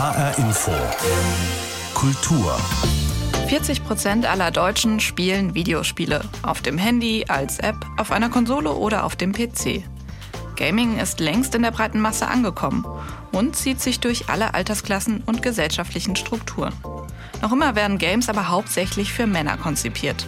HR 0.00 0.38
Info. 0.38 0.72
Kultur. 1.92 2.58
40 3.48 3.84
Prozent 3.84 4.24
aller 4.24 4.50
Deutschen 4.50 4.98
spielen 4.98 5.54
Videospiele. 5.54 6.22
Auf 6.40 6.62
dem 6.62 6.78
Handy, 6.78 7.26
als 7.28 7.58
App, 7.58 7.76
auf 7.98 8.10
einer 8.10 8.30
Konsole 8.30 8.72
oder 8.72 9.04
auf 9.04 9.14
dem 9.14 9.32
PC. 9.32 9.84
Gaming 10.56 10.98
ist 10.98 11.20
längst 11.20 11.54
in 11.54 11.60
der 11.60 11.70
breiten 11.70 12.00
Masse 12.00 12.28
angekommen 12.28 12.86
und 13.32 13.56
zieht 13.56 13.82
sich 13.82 14.00
durch 14.00 14.30
alle 14.30 14.54
Altersklassen 14.54 15.22
und 15.26 15.42
gesellschaftlichen 15.42 16.16
Strukturen. 16.16 16.72
Noch 17.42 17.52
immer 17.52 17.74
werden 17.74 17.98
Games 17.98 18.30
aber 18.30 18.48
hauptsächlich 18.48 19.12
für 19.12 19.26
Männer 19.26 19.58
konzipiert. 19.58 20.26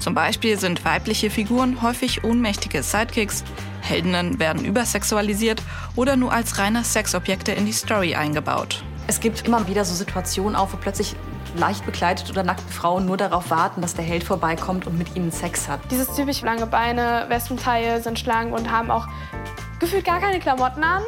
Zum 0.00 0.12
Beispiel 0.12 0.58
sind 0.58 0.84
weibliche 0.84 1.30
Figuren 1.30 1.80
häufig 1.80 2.24
ohnmächtige 2.24 2.82
Sidekicks, 2.82 3.42
Heldinnen 3.80 4.38
werden 4.38 4.66
übersexualisiert 4.66 5.62
oder 5.96 6.16
nur 6.16 6.30
als 6.30 6.58
reine 6.58 6.84
Sexobjekte 6.84 7.52
in 7.52 7.64
die 7.64 7.72
Story 7.72 8.16
eingebaut. 8.16 8.84
Es 9.06 9.20
gibt 9.20 9.46
immer 9.46 9.66
wieder 9.68 9.84
so 9.84 9.94
Situationen 9.94 10.56
auf, 10.56 10.72
wo 10.72 10.76
plötzlich 10.78 11.14
leicht 11.56 11.84
bekleidet 11.84 12.30
oder 12.30 12.42
nackte 12.42 12.72
Frauen 12.72 13.04
nur 13.06 13.16
darauf 13.16 13.50
warten, 13.50 13.82
dass 13.82 13.94
der 13.94 14.04
Held 14.04 14.24
vorbeikommt 14.24 14.86
und 14.86 14.96
mit 14.96 15.14
ihnen 15.14 15.30
Sex 15.30 15.68
hat. 15.68 15.80
Dieses 15.90 16.14
typisch 16.14 16.40
lange 16.42 16.66
Beine, 16.66 17.26
Wespenteile 17.28 18.02
sind 18.02 18.18
schlank 18.18 18.54
und 18.54 18.70
haben 18.70 18.90
auch 18.90 19.06
gefühlt 19.78 20.04
gar 20.04 20.20
keine 20.20 20.40
Klamotten 20.40 20.82
an. 20.82 21.02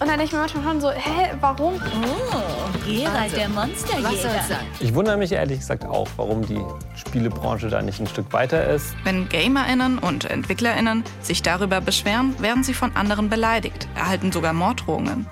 Und 0.00 0.08
dann 0.08 0.18
denke 0.18 0.24
ich 0.24 0.32
mir 0.32 0.38
manchmal 0.38 0.64
schon 0.64 0.80
so, 0.80 0.90
hä, 0.90 1.30
warum? 1.40 1.74
Oh, 1.74 2.78
Gerald, 2.84 3.36
der 3.36 3.48
Monsterjäger. 3.50 4.58
Ich 4.80 4.92
wundere 4.94 5.16
mich 5.16 5.30
ehrlich 5.30 5.60
gesagt 5.60 5.84
auch, 5.84 6.08
warum 6.16 6.44
die 6.44 6.60
Spielebranche 6.96 7.68
da 7.68 7.82
nicht 7.82 8.00
ein 8.00 8.08
Stück 8.08 8.32
weiter 8.32 8.66
ist. 8.66 8.96
Wenn 9.04 9.28
GamerInnen 9.28 9.98
und 9.98 10.24
EntwicklerInnen 10.24 11.04
sich 11.20 11.42
darüber 11.42 11.80
beschweren, 11.80 12.34
werden 12.42 12.64
sie 12.64 12.74
von 12.74 12.96
anderen 12.96 13.28
beleidigt, 13.28 13.86
erhalten 13.94 14.32
sogar 14.32 14.54
Morddrohungen. 14.54 15.28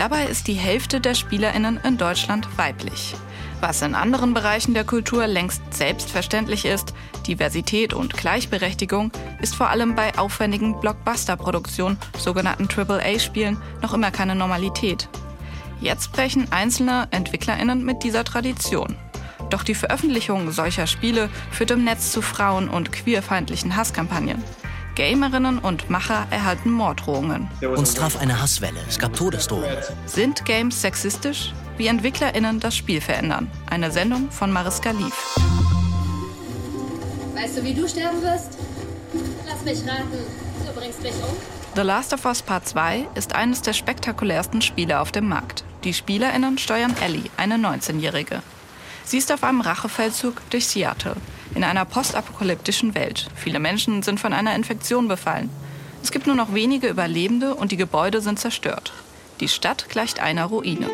Dabei 0.00 0.24
ist 0.24 0.48
die 0.48 0.54
Hälfte 0.54 0.98
der 0.98 1.14
SpielerInnen 1.14 1.78
in 1.84 1.98
Deutschland 1.98 2.48
weiblich. 2.56 3.14
Was 3.60 3.82
in 3.82 3.94
anderen 3.94 4.32
Bereichen 4.32 4.72
der 4.72 4.84
Kultur 4.84 5.26
längst 5.26 5.60
selbstverständlich 5.74 6.64
ist, 6.64 6.94
Diversität 7.26 7.92
und 7.92 8.14
Gleichberechtigung, 8.14 9.12
ist 9.42 9.54
vor 9.54 9.68
allem 9.68 9.94
bei 9.94 10.16
aufwendigen 10.16 10.80
Blockbuster-Produktionen, 10.80 11.98
sogenannten 12.16 12.66
AAA-Spielen, 12.66 13.60
noch 13.82 13.92
immer 13.92 14.10
keine 14.10 14.34
Normalität. 14.34 15.06
Jetzt 15.82 16.12
brechen 16.12 16.50
einzelne 16.50 17.06
EntwicklerInnen 17.10 17.84
mit 17.84 18.02
dieser 18.02 18.24
Tradition. 18.24 18.96
Doch 19.50 19.64
die 19.64 19.74
Veröffentlichung 19.74 20.50
solcher 20.50 20.86
Spiele 20.86 21.28
führt 21.50 21.72
im 21.72 21.84
Netz 21.84 22.10
zu 22.10 22.22
frauen- 22.22 22.70
und 22.70 22.90
queerfeindlichen 22.90 23.76
Hasskampagnen. 23.76 24.42
Gamerinnen 25.00 25.60
und 25.60 25.88
Macher 25.88 26.26
erhalten 26.28 26.70
Morddrohungen. 26.70 27.48
Uns 27.74 27.94
traf 27.94 28.20
eine 28.20 28.42
Hasswelle, 28.42 28.80
es 28.86 28.98
gab 28.98 29.14
Todesdrohungen. 29.14 29.78
Sind 30.04 30.44
Games 30.44 30.82
sexistisch? 30.82 31.54
Wie 31.78 31.86
EntwicklerInnen 31.86 32.60
das 32.60 32.76
Spiel 32.76 33.00
verändern. 33.00 33.50
Eine 33.70 33.90
Sendung 33.92 34.30
von 34.30 34.52
Mariska 34.52 34.90
Lief. 34.90 35.38
Weißt 37.34 37.56
du, 37.56 37.64
wie 37.64 37.72
du 37.72 37.88
sterben 37.88 38.20
wirst? 38.20 38.58
Lass 39.48 39.64
mich 39.64 39.90
raten, 39.90 40.18
du 40.66 40.72
bringst 40.78 41.02
mich 41.02 41.14
um. 41.14 41.34
The 41.74 41.80
Last 41.80 42.12
of 42.12 42.26
Us 42.26 42.42
Part 42.42 42.68
2 42.68 43.08
ist 43.14 43.34
eines 43.34 43.62
der 43.62 43.72
spektakulärsten 43.72 44.60
Spiele 44.60 45.00
auf 45.00 45.12
dem 45.12 45.30
Markt. 45.30 45.64
Die 45.82 45.94
SpielerInnen 45.94 46.58
steuern 46.58 46.94
Ellie, 47.02 47.30
eine 47.38 47.54
19-Jährige. 47.54 48.42
Sie 49.06 49.16
ist 49.16 49.32
auf 49.32 49.44
einem 49.44 49.62
Rachefeldzug 49.62 50.42
durch 50.50 50.68
Seattle, 50.68 51.16
in 51.54 51.64
einer 51.64 51.84
postapokalyptischen 51.84 52.94
Welt. 52.94 53.28
Viele 53.34 53.58
Menschen 53.58 54.02
sind 54.02 54.20
von 54.20 54.32
einer 54.32 54.54
Infektion 54.54 55.08
befallen. 55.08 55.50
Es 56.02 56.10
gibt 56.10 56.26
nur 56.26 56.36
noch 56.36 56.54
wenige 56.54 56.88
Überlebende 56.88 57.54
und 57.54 57.72
die 57.72 57.76
Gebäude 57.76 58.20
sind 58.20 58.38
zerstört. 58.38 58.92
Die 59.40 59.48
Stadt 59.48 59.88
gleicht 59.88 60.20
einer 60.20 60.46
Ruine. 60.46 60.90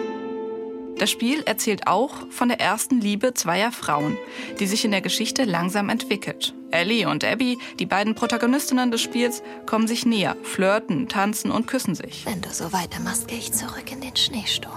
Das 0.98 1.10
Spiel 1.10 1.42
erzählt 1.42 1.86
auch 1.86 2.12
von 2.30 2.48
der 2.48 2.58
ersten 2.58 3.00
Liebe 3.00 3.34
zweier 3.34 3.70
Frauen, 3.70 4.16
die 4.58 4.66
sich 4.66 4.84
in 4.84 4.92
der 4.92 5.02
Geschichte 5.02 5.44
langsam 5.44 5.90
entwickelt. 5.90 6.54
Ellie 6.70 7.08
und 7.08 7.22
Abby, 7.22 7.58
die 7.78 7.86
beiden 7.86 8.14
Protagonistinnen 8.14 8.91
des 8.91 9.02
Spiels, 9.02 9.42
kommen 9.66 9.86
sich 9.86 10.06
näher, 10.06 10.36
flirten, 10.42 11.08
tanzen 11.08 11.50
und 11.50 11.66
küssen 11.66 11.94
sich. 11.94 12.25
Wenn 12.25 12.41
du 12.41 12.48
so 12.48 12.72
weitermachst, 12.72 13.28
gehe 13.28 13.38
ich 13.38 13.52
zurück 13.52 13.92
in 13.92 14.00
den 14.00 14.16
Schneesturm. 14.16 14.72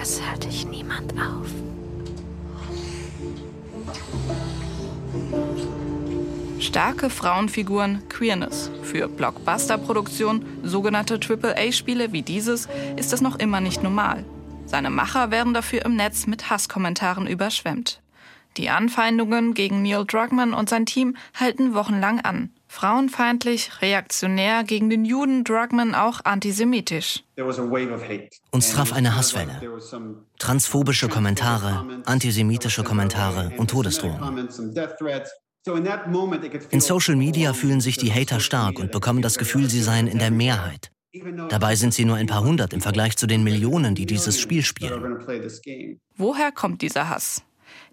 Es 0.00 0.20
hält 0.20 0.44
dich 0.44 0.66
niemand 0.66 1.12
auf. 1.12 1.48
Starke 6.58 7.10
Frauenfiguren, 7.10 8.08
Queerness. 8.08 8.70
Für 8.82 9.08
Blockbuster-Produktionen, 9.08 10.46
sogenannte 10.62 11.18
AAA-Spiele 11.20 12.12
wie 12.12 12.22
dieses, 12.22 12.68
ist 12.96 13.12
das 13.12 13.20
noch 13.20 13.38
immer 13.38 13.60
nicht 13.60 13.82
normal. 13.82 14.24
Seine 14.64 14.88
Macher 14.88 15.30
werden 15.30 15.54
dafür 15.54 15.84
im 15.84 15.96
Netz 15.96 16.26
mit 16.26 16.48
Hasskommentaren 16.48 17.26
überschwemmt. 17.26 18.00
Die 18.56 18.70
Anfeindungen 18.70 19.54
gegen 19.54 19.82
Neil 19.82 20.04
Druckmann 20.06 20.54
und 20.54 20.68
sein 20.68 20.86
Team 20.86 21.16
halten 21.38 21.74
wochenlang 21.74 22.20
an. 22.20 22.50
Frauenfeindlich, 22.72 23.82
reaktionär, 23.82 24.64
gegen 24.64 24.88
den 24.88 25.04
Juden 25.04 25.44
Druckmann 25.44 25.94
auch 25.94 26.24
antisemitisch. 26.24 27.22
Uns 28.50 28.72
traf 28.72 28.94
eine 28.94 29.14
Hasswelle. 29.14 29.60
Transphobische 30.38 31.08
Kommentare, 31.10 32.02
antisemitische 32.06 32.82
Kommentare 32.82 33.52
und 33.58 33.68
Todesdrohungen. 33.70 34.48
In 36.70 36.80
Social 36.80 37.14
Media 37.14 37.52
fühlen 37.52 37.82
sich 37.82 37.98
die 37.98 38.10
Hater 38.10 38.40
stark 38.40 38.78
und 38.78 38.90
bekommen 38.90 39.20
das 39.20 39.36
Gefühl, 39.36 39.68
sie 39.68 39.82
seien 39.82 40.06
in 40.06 40.18
der 40.18 40.30
Mehrheit. 40.30 40.90
Dabei 41.50 41.76
sind 41.76 41.92
sie 41.92 42.06
nur 42.06 42.16
ein 42.16 42.26
paar 42.26 42.42
hundert 42.42 42.72
im 42.72 42.80
Vergleich 42.80 43.18
zu 43.18 43.26
den 43.26 43.44
Millionen, 43.44 43.94
die 43.94 44.06
dieses 44.06 44.40
Spiel 44.40 44.62
spielen. 44.62 45.18
Woher 46.16 46.50
kommt 46.52 46.80
dieser 46.80 47.10
Hass? 47.10 47.42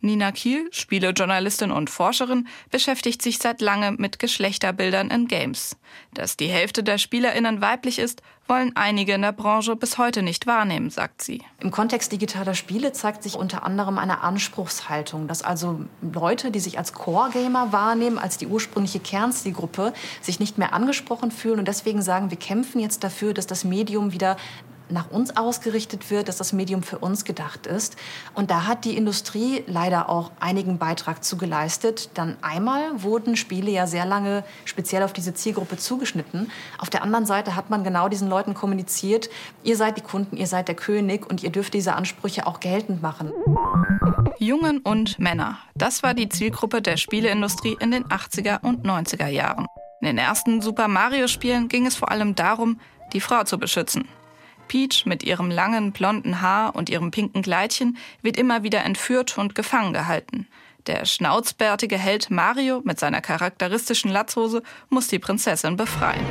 Nina 0.02 0.32
Kiel, 0.32 0.70
Spielejournalistin 0.72 1.72
und 1.72 1.90
Forscherin, 1.90 2.48
beschäftigt 2.72 3.22
sich 3.22 3.40
seit 3.40 3.62
langem 3.62 3.98
mit 3.98 4.20
Geschlechterbildern 4.20 5.12
in 5.12 5.28
Games. 5.28 5.78
Dass 6.14 6.38
die 6.38 6.48
Hälfte 6.48 6.84
der 6.84 6.98
SpielerInnen 6.98 7.62
weiblich 7.62 8.00
ist, 8.00 8.22
wollen 8.50 8.76
einige 8.76 9.14
in 9.14 9.22
der 9.22 9.32
Branche 9.32 9.76
bis 9.76 9.98
heute 9.98 10.24
nicht 10.24 10.48
wahrnehmen, 10.48 10.90
sagt 10.90 11.22
sie. 11.22 11.44
Im 11.60 11.70
Kontext 11.70 12.12
digitaler 12.12 12.56
Spiele 12.56 12.92
zeigt 12.92 13.22
sich 13.24 13.36
unter 13.36 13.64
anderem 13.64 14.00
eine 14.00 14.22
Anspruchshaltung, 14.22 15.28
dass 15.28 15.44
also 15.44 15.82
Leute, 16.02 16.50
die 16.50 16.60
sich 16.60 16.78
als 16.80 16.94
Core-Gamer 16.94 17.72
wahrnehmen, 17.72 18.18
als 18.18 18.38
die 18.38 18.48
ursprüngliche 18.48 19.00
Kernzielgruppe, 19.00 19.94
sich 20.22 20.40
nicht 20.40 20.58
mehr 20.58 20.74
angesprochen 20.74 21.32
fühlen 21.32 21.60
und 21.60 21.68
deswegen 21.68 22.02
sagen, 22.02 22.32
wir 22.32 22.40
kämpfen 22.40 22.80
jetzt 22.80 23.04
dafür, 23.04 23.34
dass 23.34 23.46
das 23.46 23.64
Medium 23.64 24.12
wieder 24.12 24.36
nach 24.90 25.12
uns 25.12 25.36
ausgerichtet 25.38 26.10
wird, 26.10 26.28
dass 26.28 26.38
das 26.38 26.54
Medium 26.54 26.84
für 26.84 26.98
uns 26.98 27.26
gedacht 27.26 27.68
ist. 27.68 27.96
Und 28.34 28.52
da 28.52 28.68
hat 28.68 28.86
die 28.86 28.98
Industrie 28.98 29.64
leider 29.68 30.10
auch 30.10 30.32
einigen 30.40 30.78
Beitrag 30.78 31.24
zu 31.24 31.38
geleistet. 31.38 32.10
Dann 32.14 32.38
einmal 32.42 33.04
wurden 33.04 33.36
Spiele 33.36 33.72
ja 33.72 33.88
sehr 33.88 34.06
lange 34.06 34.44
speziell 34.66 35.04
auf 35.04 35.14
diese 35.14 35.34
Zielgruppe 35.34 35.78
zugeschnitten. 35.78 36.52
Auf 36.78 36.90
der 36.90 37.04
anderen 37.04 37.26
Seite 37.26 37.56
hat 37.56 37.70
man 37.70 37.84
genau 37.84 38.10
diesen 38.10 38.30
Leuten 38.30 38.54
kommuniziert, 38.54 39.30
ihr 39.64 39.78
seid 39.78 39.98
die 39.98 40.02
Kunden, 40.02 40.38
ihr 40.38 40.48
seid 40.48 40.68
der 40.68 40.76
König 40.76 41.30
und 41.30 41.44
ihr 41.44 41.52
dürft 41.52 41.74
diese 41.74 41.94
Ansprüche 41.94 42.48
auch 42.48 42.60
geltend 42.60 43.02
machen. 43.02 43.32
Jungen 44.40 44.80
und 44.80 45.20
Männer. 45.20 45.60
Das 45.76 46.04
war 46.04 46.14
die 46.14 46.30
Zielgruppe 46.30 46.82
der 46.82 46.98
Spieleindustrie 46.98 47.78
in 47.80 47.92
den 47.92 48.06
80er 48.06 48.62
und 48.62 48.86
90er 48.86 49.28
Jahren. 49.28 49.68
In 50.02 50.08
den 50.08 50.18
ersten 50.18 50.62
Super 50.62 50.88
Mario-Spielen 50.88 51.68
ging 51.68 51.86
es 51.86 51.96
vor 51.96 52.10
allem 52.10 52.36
darum, 52.36 52.80
die 53.12 53.20
Frau 53.20 53.44
zu 53.44 53.58
beschützen. 53.58 54.08
Peach 54.70 55.06
mit 55.06 55.24
ihrem 55.24 55.52
langen 55.52 55.92
blonden 55.92 56.40
Haar 56.40 56.74
und 56.78 56.90
ihrem 56.90 57.12
pinken 57.12 57.42
Kleidchen 57.42 57.98
wird 58.22 58.38
immer 58.38 58.64
wieder 58.64 58.86
entführt 58.86 59.38
und 59.38 59.54
gefangen 59.54 59.92
gehalten. 59.92 60.48
Der 60.88 61.06
schnauzbärtige 61.06 61.98
Held 61.98 62.32
Mario 62.32 62.82
mit 62.86 62.98
seiner 63.00 63.20
charakteristischen 63.20 64.10
Latzhose 64.12 64.64
muss 64.88 65.08
die 65.08 65.20
Prinzessin 65.20 65.76
befreien. 65.76 66.26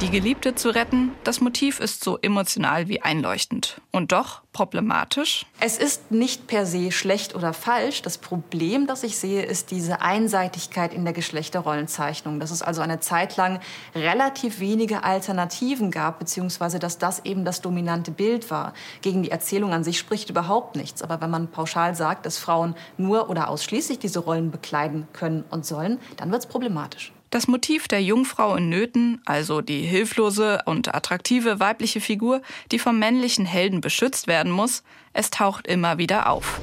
Die 0.00 0.08
Geliebte 0.08 0.54
zu 0.54 0.70
retten, 0.70 1.12
das 1.24 1.42
Motiv 1.42 1.78
ist 1.78 2.02
so 2.02 2.16
emotional 2.22 2.88
wie 2.88 3.02
einleuchtend. 3.02 3.82
Und 3.90 4.12
doch 4.12 4.40
problematisch? 4.54 5.44
Es 5.60 5.76
ist 5.76 6.10
nicht 6.10 6.46
per 6.46 6.64
se 6.64 6.90
schlecht 6.90 7.34
oder 7.34 7.52
falsch. 7.52 8.00
Das 8.00 8.16
Problem, 8.16 8.86
das 8.86 9.02
ich 9.02 9.18
sehe, 9.18 9.42
ist 9.42 9.70
diese 9.70 10.00
Einseitigkeit 10.00 10.94
in 10.94 11.04
der 11.04 11.12
Geschlechterrollenzeichnung. 11.12 12.40
Dass 12.40 12.50
es 12.50 12.62
also 12.62 12.80
eine 12.80 13.00
Zeit 13.00 13.36
lang 13.36 13.60
relativ 13.94 14.58
wenige 14.58 15.04
Alternativen 15.04 15.90
gab, 15.90 16.18
beziehungsweise 16.18 16.78
dass 16.78 16.96
das 16.96 17.26
eben 17.26 17.44
das 17.44 17.60
dominante 17.60 18.10
Bild 18.10 18.50
war. 18.50 18.72
Gegen 19.02 19.22
die 19.22 19.30
Erzählung 19.30 19.74
an 19.74 19.84
sich 19.84 19.98
spricht 19.98 20.30
überhaupt 20.30 20.76
nichts. 20.76 21.02
Aber 21.02 21.20
wenn 21.20 21.30
man 21.30 21.48
pauschal 21.48 21.94
sagt, 21.94 22.24
dass 22.24 22.38
Frauen 22.38 22.74
nur 22.96 23.28
oder 23.28 23.50
ausschließlich 23.50 23.98
diese 23.98 24.20
Rollen 24.20 24.50
bekleiden 24.50 25.08
können 25.12 25.44
und 25.50 25.66
sollen, 25.66 25.98
dann 26.16 26.32
wird 26.32 26.40
es 26.40 26.48
problematisch. 26.48 27.12
Das 27.30 27.46
Motiv 27.46 27.86
der 27.86 28.02
Jungfrau 28.02 28.56
in 28.56 28.68
Nöten, 28.68 29.22
also 29.24 29.60
die 29.60 29.82
hilflose 29.82 30.62
und 30.64 30.92
attraktive 30.92 31.60
weibliche 31.60 32.00
Figur, 32.00 32.42
die 32.72 32.80
vom 32.80 32.98
männlichen 32.98 33.46
Helden 33.46 33.80
beschützt 33.80 34.26
werden 34.26 34.50
muss, 34.50 34.82
es 35.12 35.30
taucht 35.30 35.68
immer 35.68 35.96
wieder 35.96 36.28
auf. 36.28 36.60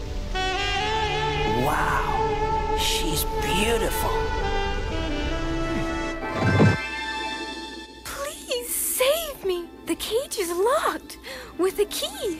Wow, 1.63 2.77
she's 2.81 3.25
beautiful. 3.41 4.26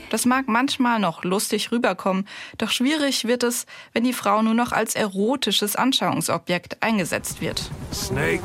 Das 0.09 0.25
mag 0.25 0.47
manchmal 0.47 0.99
noch 0.99 1.23
lustig 1.23 1.71
rüberkommen, 1.71 2.27
doch 2.57 2.71
schwierig 2.71 3.25
wird 3.25 3.43
es, 3.43 3.65
wenn 3.93 4.03
die 4.03 4.13
Frau 4.13 4.41
nur 4.41 4.53
noch 4.53 4.71
als 4.71 4.95
erotisches 4.95 5.75
Anschauungsobjekt 5.75 6.81
eingesetzt 6.81 7.41
wird. 7.41 7.69
Snake, 7.93 8.43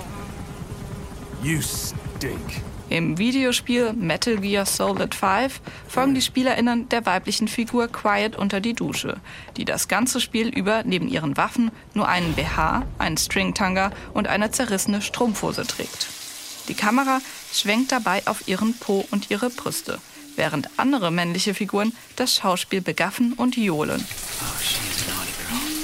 you 1.42 1.60
stink. 1.60 2.62
Im 2.92 3.16
Videospiel 3.16 3.94
Metal 3.94 4.36
Gear 4.36 4.66
Solid 4.66 5.14
5 5.14 5.62
folgen 5.88 6.14
die 6.14 6.20
SpielerInnen 6.20 6.90
der 6.90 7.06
weiblichen 7.06 7.48
Figur 7.48 7.88
Quiet 7.88 8.36
unter 8.36 8.60
die 8.60 8.74
Dusche, 8.74 9.16
die 9.56 9.64
das 9.64 9.88
ganze 9.88 10.20
Spiel 10.20 10.48
über 10.48 10.82
neben 10.84 11.08
ihren 11.08 11.38
Waffen 11.38 11.70
nur 11.94 12.06
einen 12.06 12.34
BH, 12.34 12.84
einen 12.98 13.16
Stringtanga 13.16 13.92
und 14.12 14.28
eine 14.28 14.50
zerrissene 14.50 15.00
Strumpfhose 15.00 15.66
trägt. 15.66 16.21
Die 16.68 16.74
Kamera 16.74 17.20
schwenkt 17.52 17.92
dabei 17.92 18.22
auf 18.26 18.48
ihren 18.48 18.74
Po 18.78 19.06
und 19.10 19.30
ihre 19.30 19.50
Brüste, 19.50 19.98
während 20.36 20.68
andere 20.78 21.10
männliche 21.10 21.54
Figuren 21.54 21.92
das 22.16 22.36
Schauspiel 22.36 22.80
begaffen 22.80 23.32
und 23.32 23.56
johlen. 23.56 24.04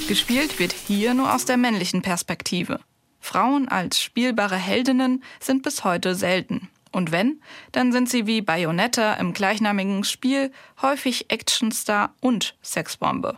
Gespielt 0.09 0.59
wird 0.59 0.73
hier 0.73 1.15
nur 1.15 1.35
aus 1.35 1.45
der 1.45 1.57
männlichen 1.57 2.03
Perspektive. 2.03 2.81
Frauen 3.21 3.69
als 3.69 4.01
spielbare 4.01 4.57
Heldinnen 4.57 5.23
sind 5.39 5.63
bis 5.63 5.85
heute 5.85 6.15
selten. 6.15 6.69
Und 6.93 7.13
wenn, 7.13 7.43
dann 7.73 7.93
sind 7.93 8.09
sie 8.09 8.27
wie 8.27 8.41
Bayonetta 8.41 9.15
im 9.15 9.35
gleichnamigen 9.35 10.05
Spiel 10.05 10.51
häufig 10.81 11.31
Actionstar 11.31 12.15
und 12.21 12.57
Sexbombe. 12.63 13.37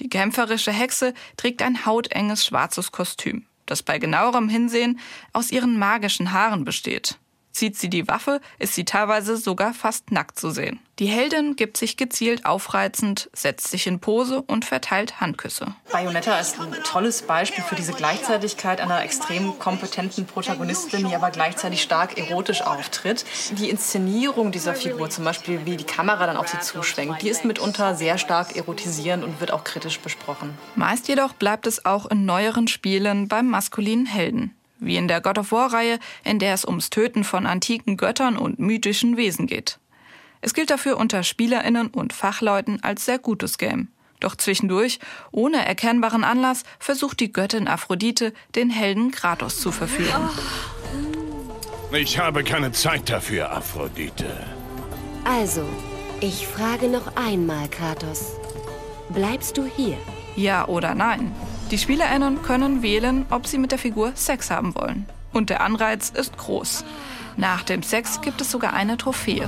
Die 0.00 0.08
kämpferische 0.08 0.72
Hexe 0.72 1.14
trägt 1.36 1.62
ein 1.62 1.86
hautenges 1.86 2.44
schwarzes 2.44 2.90
Kostüm, 2.90 3.46
das 3.70 3.82
bei 3.82 3.98
genauerem 3.98 4.48
Hinsehen 4.48 4.98
aus 5.32 5.50
ihren 5.50 5.78
magischen 5.78 6.32
Haaren 6.32 6.64
besteht. 6.64 7.18
Zieht 7.58 7.76
sie 7.76 7.90
die 7.90 8.06
Waffe, 8.06 8.40
ist 8.60 8.76
sie 8.76 8.84
teilweise 8.84 9.36
sogar 9.36 9.74
fast 9.74 10.12
nackt 10.12 10.38
zu 10.38 10.50
sehen. 10.50 10.78
Die 11.00 11.06
Heldin 11.06 11.56
gibt 11.56 11.76
sich 11.76 11.96
gezielt 11.96 12.46
aufreizend, 12.46 13.28
setzt 13.32 13.66
sich 13.66 13.88
in 13.88 13.98
Pose 13.98 14.42
und 14.42 14.64
verteilt 14.64 15.20
Handküsse. 15.20 15.74
Bayonetta 15.90 16.38
ist 16.38 16.60
ein 16.60 16.72
tolles 16.84 17.22
Beispiel 17.22 17.64
für 17.64 17.74
diese 17.74 17.94
Gleichzeitigkeit 17.94 18.80
einer 18.80 19.02
extrem 19.02 19.58
kompetenten 19.58 20.24
Protagonistin, 20.24 21.08
die 21.08 21.16
aber 21.16 21.32
gleichzeitig 21.32 21.82
stark 21.82 22.16
erotisch 22.16 22.62
auftritt. 22.62 23.24
Die 23.50 23.70
Inszenierung 23.70 24.52
dieser 24.52 24.76
Figur, 24.76 25.10
zum 25.10 25.24
Beispiel 25.24 25.66
wie 25.66 25.76
die 25.76 25.82
Kamera 25.82 26.26
dann 26.26 26.36
auf 26.36 26.46
sie 26.46 26.60
zuschwenkt, 26.60 27.22
die 27.22 27.28
ist 27.28 27.44
mitunter 27.44 27.96
sehr 27.96 28.18
stark 28.18 28.54
erotisierend 28.54 29.24
und 29.24 29.40
wird 29.40 29.50
auch 29.50 29.64
kritisch 29.64 29.98
besprochen. 29.98 30.56
Meist 30.76 31.08
jedoch 31.08 31.32
bleibt 31.32 31.66
es 31.66 31.84
auch 31.84 32.06
in 32.06 32.24
neueren 32.24 32.68
Spielen 32.68 33.26
beim 33.26 33.48
maskulinen 33.48 34.06
Helden 34.06 34.54
wie 34.80 34.96
in 34.96 35.08
der 35.08 35.20
God 35.20 35.38
of 35.38 35.52
War-Reihe, 35.52 35.98
in 36.24 36.38
der 36.38 36.54
es 36.54 36.64
ums 36.64 36.90
Töten 36.90 37.24
von 37.24 37.46
antiken 37.46 37.96
Göttern 37.96 38.36
und 38.36 38.58
mythischen 38.58 39.16
Wesen 39.16 39.46
geht. 39.46 39.78
Es 40.40 40.54
gilt 40.54 40.70
dafür 40.70 40.96
unter 40.96 41.22
Spielerinnen 41.22 41.88
und 41.88 42.12
Fachleuten 42.12 42.82
als 42.82 43.04
sehr 43.04 43.18
gutes 43.18 43.58
Game. 43.58 43.88
Doch 44.20 44.36
zwischendurch, 44.36 44.98
ohne 45.30 45.64
erkennbaren 45.64 46.24
Anlass, 46.24 46.64
versucht 46.78 47.20
die 47.20 47.32
Göttin 47.32 47.68
Aphrodite, 47.68 48.32
den 48.54 48.70
Helden 48.70 49.10
Kratos 49.10 49.60
zu 49.60 49.70
verführen. 49.70 50.28
Ich 51.92 52.18
habe 52.18 52.44
keine 52.44 52.72
Zeit 52.72 53.08
dafür, 53.08 53.50
Aphrodite. 53.52 54.26
Also, 55.24 55.64
ich 56.20 56.46
frage 56.46 56.88
noch 56.88 57.16
einmal, 57.16 57.68
Kratos. 57.68 58.32
Bleibst 59.10 59.56
du 59.56 59.64
hier? 59.64 59.96
Ja 60.36 60.66
oder 60.66 60.94
nein? 60.94 61.32
Die 61.70 61.76
SpielerInnen 61.76 62.42
können 62.42 62.82
wählen, 62.82 63.26
ob 63.28 63.46
sie 63.46 63.58
mit 63.58 63.72
der 63.72 63.78
Figur 63.78 64.12
Sex 64.14 64.50
haben 64.50 64.74
wollen. 64.74 65.04
Und 65.34 65.50
der 65.50 65.60
Anreiz 65.60 66.08
ist 66.08 66.38
groß. 66.38 66.82
Nach 67.36 67.62
dem 67.62 67.82
Sex 67.82 68.22
gibt 68.22 68.40
es 68.40 68.50
sogar 68.50 68.72
eine 68.72 68.96
Trophäe. 68.96 69.46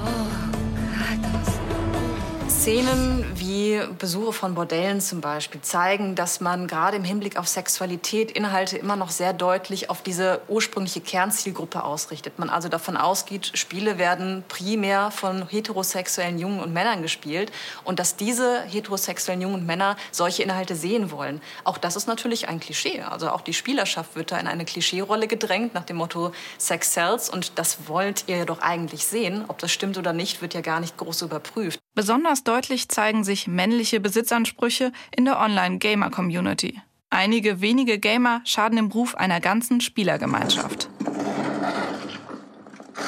Szenen 2.48 3.24
wie 3.36 3.49
Besuche 3.88 4.32
von 4.32 4.54
Bordellen 4.54 5.00
zum 5.00 5.20
Beispiel 5.20 5.60
zeigen, 5.60 6.14
dass 6.14 6.40
man 6.40 6.66
gerade 6.66 6.96
im 6.96 7.04
Hinblick 7.04 7.36
auf 7.36 7.48
Sexualität 7.48 8.30
Inhalte 8.30 8.78
immer 8.78 8.96
noch 8.96 9.10
sehr 9.10 9.32
deutlich 9.32 9.90
auf 9.90 10.02
diese 10.02 10.40
ursprüngliche 10.48 11.00
Kernzielgruppe 11.00 11.84
ausrichtet. 11.84 12.38
Man 12.38 12.50
also 12.50 12.68
davon 12.68 12.96
ausgeht, 12.96 13.52
Spiele 13.54 13.98
werden 13.98 14.44
primär 14.48 15.10
von 15.10 15.48
heterosexuellen 15.48 16.38
Jungen 16.38 16.60
und 16.60 16.72
Männern 16.72 17.02
gespielt 17.02 17.52
und 17.84 17.98
dass 17.98 18.16
diese 18.16 18.62
heterosexuellen 18.62 19.42
Jungen 19.42 19.56
und 19.56 19.66
Männer 19.66 19.96
solche 20.12 20.42
Inhalte 20.42 20.76
sehen 20.76 21.10
wollen. 21.10 21.40
Auch 21.64 21.78
das 21.78 21.96
ist 21.96 22.06
natürlich 22.06 22.48
ein 22.48 22.60
Klischee. 22.60 23.02
Also 23.02 23.30
auch 23.30 23.40
die 23.40 23.54
Spielerschaft 23.54 24.16
wird 24.16 24.32
da 24.32 24.38
in 24.38 24.46
eine 24.46 24.64
Klischeerolle 24.64 25.26
gedrängt 25.26 25.74
nach 25.74 25.84
dem 25.84 25.96
Motto 25.96 26.32
Sex 26.58 26.94
sells 26.94 27.28
und 27.28 27.58
das 27.58 27.88
wollt 27.88 28.24
ihr 28.26 28.36
ja 28.38 28.44
doch 28.44 28.60
eigentlich 28.60 29.06
sehen. 29.06 29.44
Ob 29.48 29.58
das 29.58 29.72
stimmt 29.72 29.98
oder 29.98 30.12
nicht, 30.12 30.42
wird 30.42 30.54
ja 30.54 30.60
gar 30.60 30.80
nicht 30.80 30.96
groß 30.96 31.22
überprüft. 31.22 31.80
Besonders 31.94 32.44
deutlich 32.44 32.88
zeigen 32.88 33.24
sich 33.24 33.48
männliche 33.48 33.98
Besitzansprüche 33.98 34.92
in 35.14 35.24
der 35.24 35.40
Online-Gamer-Community. 35.40 36.80
Einige 37.10 37.60
wenige 37.60 37.98
Gamer 37.98 38.40
schaden 38.44 38.76
dem 38.76 38.86
Ruf 38.86 39.16
einer 39.16 39.40
ganzen 39.40 39.80
Spielergemeinschaft. 39.80 40.88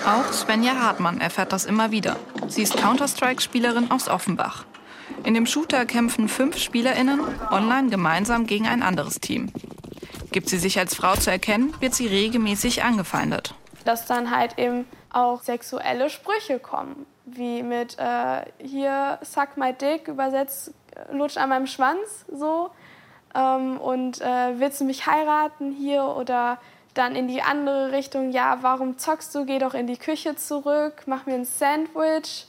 Auch 0.04 0.32
Svenja 0.32 0.74
Hartmann 0.74 1.20
erfährt 1.20 1.52
das 1.52 1.64
immer 1.64 1.92
wieder. 1.92 2.16
Sie 2.48 2.62
ist 2.62 2.76
Counter-Strike-Spielerin 2.76 3.92
aus 3.92 4.08
Offenbach. 4.08 4.64
In 5.22 5.34
dem 5.34 5.46
Shooter 5.46 5.86
kämpfen 5.86 6.28
fünf 6.28 6.58
SpielerInnen 6.58 7.20
online 7.52 7.88
gemeinsam 7.88 8.48
gegen 8.48 8.66
ein 8.66 8.82
anderes 8.82 9.20
Team. 9.20 9.52
Gibt 10.32 10.48
sie 10.48 10.58
sich 10.58 10.80
als 10.80 10.96
Frau 10.96 11.14
zu 11.14 11.30
erkennen, 11.30 11.72
wird 11.78 11.94
sie 11.94 12.08
regelmäßig 12.08 12.82
angefeindet. 12.82 13.54
Dass 13.84 14.06
dann 14.06 14.36
halt 14.36 14.58
eben 14.58 14.86
auch 15.10 15.42
sexuelle 15.44 16.10
Sprüche 16.10 16.58
kommen 16.58 17.06
wie 17.36 17.62
mit 17.62 17.98
äh, 17.98 18.44
hier 18.58 19.18
suck 19.22 19.56
my 19.56 19.72
dick, 19.72 20.08
übersetzt 20.08 20.72
lutsch 21.10 21.36
an 21.36 21.48
meinem 21.48 21.66
Schwanz 21.66 22.26
so 22.30 22.70
ähm, 23.34 23.78
und 23.80 24.20
äh, 24.20 24.58
willst 24.58 24.80
du 24.80 24.84
mich 24.84 25.06
heiraten 25.06 25.72
hier 25.72 26.04
oder 26.04 26.58
dann 26.94 27.16
in 27.16 27.28
die 27.28 27.42
andere 27.42 27.92
Richtung, 27.92 28.30
ja, 28.30 28.58
warum 28.60 28.98
zockst 28.98 29.34
du, 29.34 29.46
geh 29.46 29.58
doch 29.58 29.74
in 29.74 29.86
die 29.86 29.96
Küche 29.96 30.36
zurück, 30.36 31.04
mach 31.06 31.26
mir 31.26 31.34
ein 31.34 31.44
Sandwich 31.44 32.46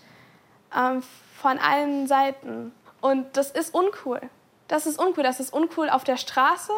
ähm, 0.75 1.01
von 1.35 1.59
allen 1.59 2.07
Seiten. 2.07 2.73
Und 2.99 3.37
das 3.37 3.51
ist 3.51 3.73
uncool. 3.73 4.21
Das 4.67 4.85
ist 4.85 4.99
uncool. 4.99 5.23
Das 5.23 5.39
ist 5.39 5.53
uncool 5.53 5.89
auf 5.89 6.03
der 6.03 6.17
Straße, 6.17 6.73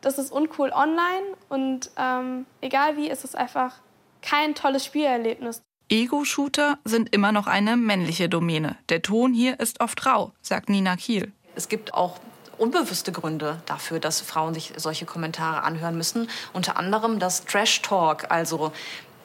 das 0.00 0.18
ist 0.18 0.32
uncool 0.32 0.70
online 0.70 1.36
und 1.48 1.90
ähm, 1.96 2.46
egal 2.60 2.96
wie, 2.96 3.08
ist 3.08 3.24
es 3.24 3.36
einfach 3.36 3.76
kein 4.20 4.54
tolles 4.54 4.84
Spielerlebnis. 4.84 5.62
Ego-Shooter 5.92 6.78
sind 6.86 7.14
immer 7.14 7.32
noch 7.32 7.46
eine 7.46 7.76
männliche 7.76 8.30
Domäne. 8.30 8.76
Der 8.88 9.02
Ton 9.02 9.34
hier 9.34 9.60
ist 9.60 9.80
oft 9.80 10.06
rau, 10.06 10.32
sagt 10.40 10.70
Nina 10.70 10.96
Kiel. 10.96 11.32
Es 11.54 11.68
gibt 11.68 11.92
auch 11.92 12.18
unbewusste 12.56 13.12
Gründe 13.12 13.60
dafür, 13.66 14.00
dass 14.00 14.22
Frauen 14.22 14.54
sich 14.54 14.72
solche 14.76 15.04
Kommentare 15.04 15.64
anhören 15.64 15.98
müssen. 15.98 16.30
Unter 16.54 16.78
anderem 16.78 17.18
das 17.18 17.44
Trash 17.44 17.82
Talk, 17.82 18.30
also 18.30 18.72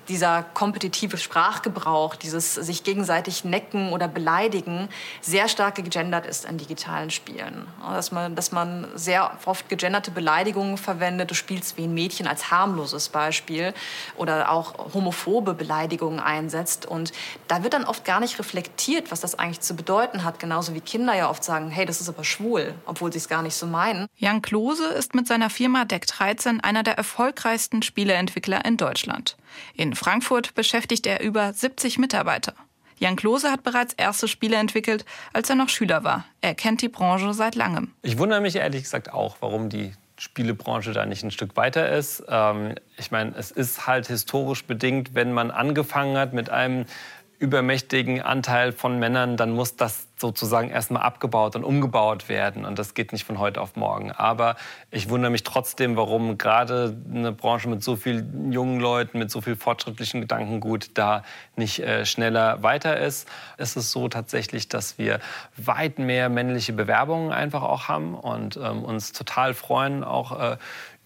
dieser 0.10 0.44
kompetitive 0.54 1.18
Sprachgebrauch, 1.18 2.16
dieses 2.16 2.56
sich 2.56 2.84
gegenseitig 2.84 3.44
necken 3.44 3.92
oder 3.92 4.08
beleidigen, 4.08 4.90
sehr 5.22 5.50
stark 5.50 5.76
gegendert 5.76 6.26
ist 6.26 6.46
in 6.46 6.58
digitalen 6.58 7.10
Spielen. 7.10 7.68
Dass 7.82 8.12
man, 8.12 8.36
dass 8.36 8.52
man 8.52 8.88
sehr 8.96 9.38
oft 9.46 9.70
gegenderte 9.70 10.12
Beleidigungen 10.12 10.78
verwendet. 10.78 11.32
Du 11.32 11.36
spielst 11.36 11.78
wie 11.78 11.84
ein 11.84 11.94
Mädchen 11.94 12.28
als 12.28 12.52
harmloses 12.52 13.10
Beispiel 13.10 13.74
oder 14.16 14.52
auch 14.52 14.94
homophobe 14.94 15.54
Beleidigungen 15.54 16.20
einsetzt. 16.20 16.86
Und 16.86 17.12
da 17.48 17.64
wird 17.64 17.74
dann 17.74 17.84
oft 17.84 18.06
gar 18.06 18.20
nicht 18.20 18.40
reflektiert, 18.40 19.12
was 19.12 19.20
das 19.20 19.36
eigentlich 19.36 19.62
zu 19.62 19.76
bedeuten 19.76 20.24
hat. 20.24 20.40
Genauso 20.40 20.74
wie 20.74 20.82
Kinder 20.82 21.16
ja 21.16 21.30
oft 21.30 21.44
sagen, 21.44 21.70
hey, 21.70 21.86
das 21.86 22.02
ist 22.02 22.10
aber 22.10 22.24
schwul, 22.24 22.74
obwohl 22.86 23.12
sie 23.12 23.20
es 23.20 23.28
gar 23.28 23.42
nicht 23.42 23.56
so 23.56 23.66
meinen. 23.66 24.08
Jan 24.16 24.42
Klose 24.42 24.86
ist 24.86 25.16
mit 25.16 25.28
seiner 25.28 25.50
Firma 25.50 25.86
Deck 25.86 26.08
13 26.08 26.62
einer 26.62 26.84
der 26.84 26.98
erfolgreichsten 26.98 27.82
Spieleentwickler 27.82 28.64
in 28.66 28.78
Deutschland. 28.78 29.38
In 29.74 29.97
Frankfurt 29.98 30.56
beschäftigt 30.56 31.06
er 31.06 31.22
über 31.22 31.54
70 31.54 31.98
Mitarbeiter. 31.98 32.54
Jan 33.00 33.16
Klose 33.16 33.52
hat 33.52 33.64
bereits 33.64 33.94
erste 33.94 34.28
Spiele 34.28 34.58
entwickelt, 34.58 35.06
als 35.34 35.50
er 35.50 35.56
noch 35.56 35.70
Schüler 35.70 36.04
war. 36.04 36.26
Er 36.42 36.56
kennt 36.56 36.82
die 36.82 36.90
Branche 36.90 37.34
seit 37.34 37.56
langem. 37.56 37.92
Ich 38.02 38.18
wundere 38.18 38.42
mich 38.42 38.56
ehrlich 38.56 38.84
gesagt 38.84 39.14
auch, 39.14 39.38
warum 39.40 39.70
die 39.70 39.94
Spielebranche 40.18 40.94
da 40.94 41.06
nicht 41.06 41.24
ein 41.24 41.30
Stück 41.30 41.56
weiter 41.56 41.92
ist. 41.92 42.24
Ähm, 42.28 42.74
ich 42.98 43.12
meine, 43.12 43.36
es 43.38 43.52
ist 43.52 43.86
halt 43.86 44.08
historisch 44.08 44.64
bedingt, 44.66 45.14
wenn 45.14 45.32
man 45.32 45.52
angefangen 45.52 46.18
hat 46.18 46.34
mit 46.34 46.50
einem 46.50 46.86
übermächtigen 47.40 48.22
Anteil 48.22 48.72
von 48.72 48.98
Männern, 48.98 49.38
dann 49.38 49.52
muss 49.52 49.76
das 49.76 50.08
sozusagen 50.20 50.70
erstmal 50.70 51.04
abgebaut 51.04 51.56
und 51.56 51.64
umgebaut 51.64 52.28
werden. 52.28 52.66
Und 52.66 52.80
das 52.80 52.94
geht 52.94 53.12
nicht 53.12 53.24
von 53.24 53.40
heute 53.40 53.62
auf 53.62 53.76
morgen. 53.76 54.12
Aber 54.12 54.56
ich 54.92 55.10
wundere 55.10 55.32
mich 55.32 55.44
trotzdem, 55.44 55.96
warum 55.96 56.38
gerade 56.38 56.98
eine 57.14 57.32
Branche 57.32 57.70
mit 57.70 57.84
so 57.84 57.96
vielen 57.96 58.52
jungen 58.52 58.80
Leuten, 58.80 59.20
mit 59.20 59.30
so 59.30 59.42
viel 59.42 59.56
fortschrittlichen 59.56 60.22
Gedankengut 60.22 60.92
da 60.96 61.24
nicht 61.56 61.80
äh, 61.80 62.06
schneller 62.06 62.64
weiter 62.64 63.00
ist. 63.00 63.28
Es 63.58 63.76
ist 63.76 63.92
so 63.92 64.08
tatsächlich, 64.08 64.68
dass 64.68 64.98
wir 64.98 65.20
weit 65.56 66.00
mehr 66.00 66.30
männliche 66.30 66.74
Bewerbungen 66.74 67.32
einfach 67.32 67.62
auch 67.62 67.88
haben 67.88 68.16
und 68.16 68.58
ähm, 68.58 68.84
uns 68.84 69.14
total 69.14 69.54
freuen, 69.54 70.04
auch 70.04 70.40
äh, 70.40 70.58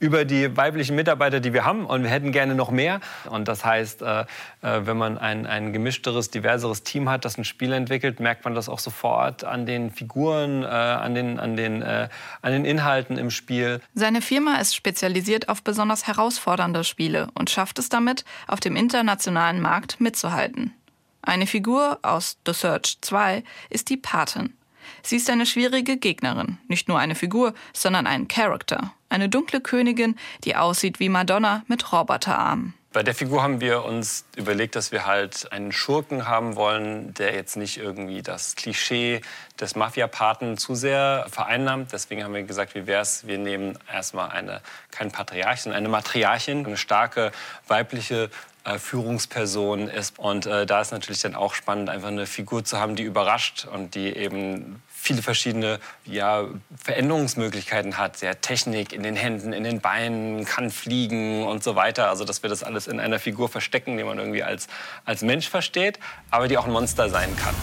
über 0.02 0.26
die 0.26 0.58
weiblichen 0.58 0.96
Mitarbeiter, 0.96 1.40
die 1.40 1.54
wir 1.54 1.64
haben. 1.64 1.86
Und 1.86 2.02
wir 2.04 2.10
hätten 2.10 2.32
gerne 2.32 2.56
noch 2.56 2.72
mehr. 2.72 3.00
Und 3.30 3.48
das 3.48 3.64
heißt, 3.64 4.02
äh, 4.02 4.22
äh, 4.22 4.26
wenn 4.62 4.98
man 4.98 5.20
ein, 5.20 5.46
ein 5.46 5.74
gemischteres, 5.74 6.32
diverseres 6.32 6.82
Team 6.82 7.08
hat, 7.08 7.24
das 7.24 7.38
ein 7.38 7.46
Spiel 7.46 7.72
entwickelt, 7.72 8.20
merkt 8.20 8.44
man 8.44 8.56
das 8.56 8.68
auch 8.68 8.80
sofort 8.80 9.01
an 9.04 9.66
den 9.66 9.92
Figuren, 9.92 10.64
äh, 10.64 10.68
an, 10.68 11.16
den, 11.16 11.40
an, 11.40 11.56
den, 11.56 11.84
an 11.84 12.10
den 12.52 12.66
Inhalten 12.66 13.18
im 13.18 13.32
Spiel. 13.32 13.82
Seine 13.94 14.22
Firma 14.22 14.58
ist 14.58 14.76
spezialisiert 14.76 15.50
auf 15.50 15.64
besonders 15.64 16.08
herausfordernde 16.08 16.84
Spiele 16.84 17.28
und 17.34 17.50
schafft 17.50 17.80
es 17.80 17.90
damit, 17.90 18.26
auf 18.48 18.60
dem 18.60 18.76
internationalen 18.76 19.62
Markt 19.62 20.00
mitzuhalten. 20.00 20.74
Eine 21.22 21.48
Figur 21.48 22.00
aus 22.02 22.38
The 22.46 22.54
Search 22.54 22.98
2 23.02 23.44
ist 23.70 23.90
die 23.90 23.98
Patin. 23.98 24.54
Sie 25.04 25.18
ist 25.18 25.30
eine 25.30 25.46
schwierige 25.46 25.98
Gegnerin, 25.98 26.58
nicht 26.68 26.88
nur 26.88 27.00
eine 27.00 27.16
Figur, 27.16 27.54
sondern 27.74 28.08
ein 28.08 28.28
Charakter, 28.28 28.94
eine 29.10 29.30
dunkle 29.30 29.62
Königin, 29.62 30.16
die 30.44 30.56
aussieht 30.56 31.00
wie 31.00 31.10
Madonna 31.10 31.64
mit 31.68 31.92
Roboterarmen. 31.92 32.74
Bei 32.94 33.04
der 33.04 33.16
Figur 33.16 33.42
haben 33.42 33.62
wir 33.62 33.86
uns 33.86 34.26
überlegt, 34.36 34.76
dass 34.76 34.92
wir 34.92 35.06
halt 35.06 35.50
einen 35.54 35.72
Schurken 35.72 36.28
haben 36.28 36.58
wollen, 36.58 37.14
der 37.14 37.34
jetzt 37.34 37.56
nicht 37.56 37.78
irgendwie 37.78 38.22
das 38.22 38.58
Klischee 38.58 39.22
des 39.62 39.78
Mafia-Paten 39.78 40.58
zu 40.58 40.76
sehr 40.76 41.26
vereinnahmt. 41.30 41.94
Deswegen 41.94 42.22
haben 42.22 42.34
wir 42.34 42.44
gesagt, 42.44 42.76
wie 42.76 42.88
wäre 42.88 43.02
es, 43.02 43.26
wir 43.26 43.38
nehmen 43.38 43.80
erstmal 43.90 44.32
eine, 44.32 44.60
kein 44.92 45.10
Patriarch, 45.10 45.62
sondern 45.62 45.78
eine 45.78 45.88
Matriarchin, 45.88 46.66
eine 46.66 46.76
starke 46.76 47.32
weibliche 47.66 48.30
äh, 48.66 48.78
Führungsperson 48.78 49.88
ist. 49.88 50.20
Und 50.20 50.46
äh, 50.46 50.66
da 50.66 50.82
ist 50.82 50.92
natürlich 50.92 51.22
dann 51.22 51.34
auch 51.36 51.54
spannend, 51.54 51.90
einfach 51.90 52.10
eine 52.10 52.26
Figur 52.26 52.66
zu 52.66 52.78
haben, 52.78 52.98
die 52.98 53.04
überrascht 53.04 53.70
und 53.72 53.96
die 53.96 54.14
eben 54.14 54.84
viele 55.02 55.24
verschiedene 55.24 55.80
ja, 56.06 56.46
Veränderungsmöglichkeiten 56.76 57.98
hat. 57.98 58.18
Sie 58.18 58.28
hat 58.30 58.44
Technik 58.44 58.94
in 58.94 59.02
den 59.02 59.16
Händen, 59.16 59.52
in 59.52 59.64
den 59.64 59.82
Beinen, 59.82 60.46
kann 60.46 60.70
fliegen 60.70 61.44
und 61.44 61.64
so 61.64 61.76
weiter. 61.76 62.08
Also 62.10 62.24
dass 62.24 62.44
wir 62.44 62.50
das 62.52 62.64
alles 62.64 62.86
in 62.86 63.00
einer 63.00 63.18
Figur 63.18 63.50
verstecken, 63.50 63.98
die 63.98 64.04
man 64.04 64.20
irgendwie 64.20 64.44
als, 64.44 64.68
als 65.04 65.24
Mensch 65.24 65.50
versteht, 65.50 66.00
aber 66.30 66.48
die 66.48 66.58
auch 66.58 66.66
ein 66.66 66.72
Monster 66.72 67.10
sein 67.10 67.36
kann. 67.36 67.56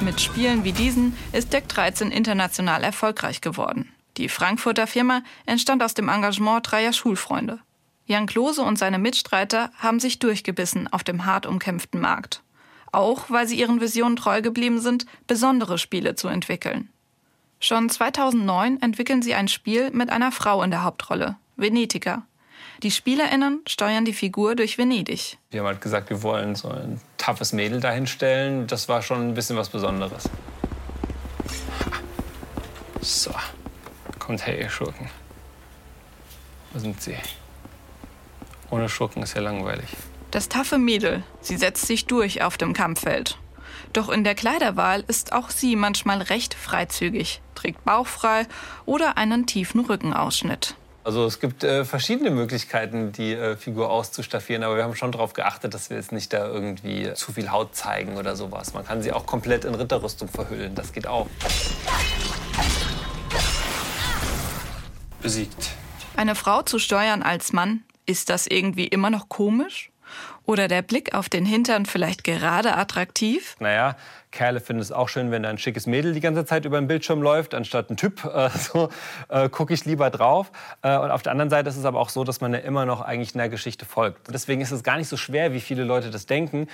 Mit 0.00 0.20
Spielen 0.20 0.64
wie 0.64 0.72
diesen 0.72 1.16
ist 1.32 1.52
Deck 1.52 1.68
13 1.68 2.10
international 2.10 2.82
erfolgreich 2.82 3.42
geworden. 3.42 3.92
Die 4.16 4.30
Frankfurter 4.30 4.86
Firma 4.86 5.22
entstand 5.44 5.82
aus 5.82 5.92
dem 5.92 6.08
Engagement 6.08 6.70
dreier 6.70 6.94
Schulfreunde. 6.94 7.58
Jan 8.06 8.26
Klose 8.26 8.62
und 8.62 8.78
seine 8.78 8.98
Mitstreiter 8.98 9.70
haben 9.76 10.00
sich 10.00 10.18
durchgebissen 10.18 10.90
auf 10.90 11.04
dem 11.04 11.26
hart 11.26 11.44
umkämpften 11.44 12.00
Markt. 12.00 12.42
Auch 12.92 13.30
weil 13.30 13.46
sie 13.46 13.58
ihren 13.58 13.80
Visionen 13.80 14.16
treu 14.16 14.42
geblieben 14.42 14.80
sind, 14.80 15.06
besondere 15.26 15.78
Spiele 15.78 16.14
zu 16.14 16.28
entwickeln. 16.28 16.88
Schon 17.60 17.88
2009 17.88 18.82
entwickeln 18.82 19.22
sie 19.22 19.34
ein 19.34 19.48
Spiel 19.48 19.90
mit 19.90 20.10
einer 20.10 20.32
Frau 20.32 20.62
in 20.62 20.70
der 20.70 20.84
Hauptrolle, 20.84 21.36
Venetica. 21.56 22.26
Die 22.82 22.90
SpielerInnen 22.90 23.62
steuern 23.66 24.04
die 24.04 24.12
Figur 24.12 24.54
durch 24.54 24.76
Venedig. 24.76 25.38
Wir 25.50 25.60
haben 25.60 25.66
halt 25.66 25.80
gesagt, 25.80 26.10
wir 26.10 26.22
wollen 26.22 26.54
so 26.54 26.68
ein 26.68 27.00
toughes 27.16 27.52
Mädel 27.52 27.80
dahinstellen. 27.80 28.66
Das 28.66 28.88
war 28.88 29.00
schon 29.00 29.28
ein 29.28 29.34
bisschen 29.34 29.56
was 29.56 29.70
Besonderes. 29.70 30.28
So, 33.00 33.32
kommt 34.18 34.46
her, 34.46 34.60
ihr 34.60 34.68
Schurken. 34.68 35.08
Wo 36.72 36.78
sind 36.78 37.00
sie? 37.00 37.16
Ohne 38.68 38.88
Schurken 38.88 39.22
ist 39.22 39.34
ja 39.34 39.40
langweilig. 39.40 39.88
Das 40.30 40.48
taffe 40.48 40.78
Mädel, 40.78 41.22
sie 41.40 41.56
setzt 41.56 41.86
sich 41.86 42.06
durch 42.06 42.42
auf 42.42 42.58
dem 42.58 42.72
Kampffeld. 42.72 43.38
Doch 43.92 44.08
in 44.08 44.24
der 44.24 44.34
Kleiderwahl 44.34 45.04
ist 45.06 45.32
auch 45.32 45.50
sie 45.50 45.76
manchmal 45.76 46.20
recht 46.20 46.54
freizügig, 46.54 47.40
trägt 47.54 47.84
bauchfrei 47.84 48.46
oder 48.84 49.16
einen 49.16 49.46
tiefen 49.46 49.80
Rückenausschnitt. 49.80 50.74
Also 51.04 51.24
es 51.24 51.38
gibt 51.38 51.62
äh, 51.62 51.84
verschiedene 51.84 52.32
Möglichkeiten, 52.32 53.12
die 53.12 53.32
äh, 53.32 53.56
Figur 53.56 53.90
auszustaffieren, 53.90 54.64
aber 54.64 54.76
wir 54.76 54.82
haben 54.82 54.96
schon 54.96 55.12
darauf 55.12 55.34
geachtet, 55.34 55.72
dass 55.72 55.88
wir 55.88 55.96
jetzt 55.96 56.10
nicht 56.10 56.32
da 56.32 56.48
irgendwie 56.48 57.14
zu 57.14 57.32
viel 57.32 57.52
Haut 57.52 57.76
zeigen 57.76 58.16
oder 58.16 58.34
sowas. 58.34 58.74
Man 58.74 58.84
kann 58.84 59.02
sie 59.02 59.12
auch 59.12 59.24
komplett 59.24 59.64
in 59.64 59.76
Ritterrüstung 59.76 60.26
verhüllen, 60.26 60.74
das 60.74 60.92
geht 60.92 61.06
auch. 61.06 61.28
Besiegt. 65.22 65.70
Eine 66.16 66.34
Frau 66.34 66.62
zu 66.62 66.80
steuern 66.80 67.22
als 67.22 67.52
Mann 67.52 67.84
ist 68.04 68.28
das 68.28 68.48
irgendwie 68.48 68.88
immer 68.88 69.10
noch 69.10 69.28
komisch? 69.28 69.92
Oder 70.44 70.68
der 70.68 70.82
Blick 70.82 71.14
auf 71.14 71.28
den 71.28 71.44
Hintern 71.44 71.86
vielleicht 71.86 72.22
gerade 72.22 72.76
attraktiv? 72.76 73.56
Naja, 73.58 73.96
Kerle 74.30 74.60
finden 74.60 74.82
es 74.82 74.92
auch 74.92 75.08
schön, 75.08 75.30
wenn 75.30 75.42
da 75.42 75.48
ein 75.48 75.58
schickes 75.58 75.86
Mädel 75.86 76.12
die 76.12 76.20
ganze 76.20 76.44
Zeit 76.44 76.64
über 76.64 76.78
den 76.78 76.86
Bildschirm 76.86 77.22
läuft, 77.22 77.54
anstatt 77.54 77.90
ein 77.90 77.96
Typ. 77.96 78.24
Äh, 78.36 78.50
so 78.50 78.90
äh, 79.28 79.48
gucke 79.48 79.72
ich 79.72 79.86
lieber 79.86 80.10
drauf. 80.10 80.50
Äh, 80.82 80.98
und 80.98 81.10
auf 81.10 81.22
der 81.22 81.32
anderen 81.32 81.48
Seite 81.48 81.70
ist 81.70 81.76
es 81.76 81.86
aber 81.86 82.00
auch 82.00 82.10
so, 82.10 82.22
dass 82.22 82.42
man 82.42 82.52
ja 82.52 82.58
immer 82.58 82.84
noch 82.84 83.00
eigentlich 83.00 83.32
in 83.34 83.38
der 83.38 83.48
Geschichte 83.48 83.86
folgt. 83.86 84.28
Deswegen 84.32 84.60
ist 84.60 84.72
es 84.72 84.82
gar 84.82 84.98
nicht 84.98 85.08
so 85.08 85.16
schwer, 85.16 85.54
wie 85.54 85.60
viele 85.60 85.84
Leute 85.84 86.10
das 86.10 86.26
denken, 86.26 86.66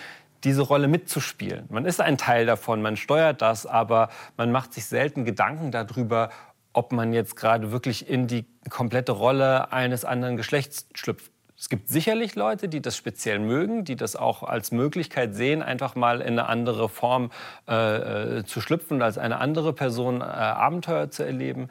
diese 0.43 0.63
Rolle 0.63 0.89
mitzuspielen. 0.89 1.67
Man 1.69 1.85
ist 1.85 2.01
ein 2.01 2.19
Teil 2.19 2.47
davon, 2.47 2.83
man 2.83 2.97
steuert 2.97 3.43
das, 3.43 3.65
aber 3.65 4.09
man 4.37 4.51
macht 4.51 4.73
sich 4.73 4.87
selten 4.87 5.25
Gedanken 5.25 5.71
darüber, 5.71 6.31
ob 6.73 6.91
man 6.93 7.13
jetzt 7.13 7.37
gerade 7.37 7.71
wirklich 7.71 8.09
in 8.09 8.27
die 8.27 8.45
komplette 8.71 9.13
Rolle 9.13 9.73
eines 9.73 10.05
anderen 10.05 10.37
Geschlechts 10.37 10.89
schlüpft. 10.95 11.31
Es 11.62 11.69
gibt 11.69 11.88
sicherlich 11.88 12.35
Leute, 12.35 12.69
die 12.69 12.83
das 12.83 12.97
speziell 12.97 13.38
mögen, 13.38 13.85
die 13.85 13.95
das 13.95 14.16
auch 14.16 14.42
als 14.42 14.73
Möglichkeit 14.73 15.33
sehen, 15.37 15.62
einfach 15.62 15.95
mal 15.95 16.21
in 16.21 16.37
eine 16.37 16.49
andere 16.49 16.88
Form 16.88 17.31
äh, 17.69 18.38
äh 18.38 18.45
zu 18.45 18.61
schlüpfen 18.61 19.00
als 19.00 19.16
eine 19.16 19.38
andere 19.38 19.73
Person 19.73 20.23
äh, 20.23 20.25
Abenteuer 20.25 21.12
zu 21.12 21.25
erleben. 21.25 21.69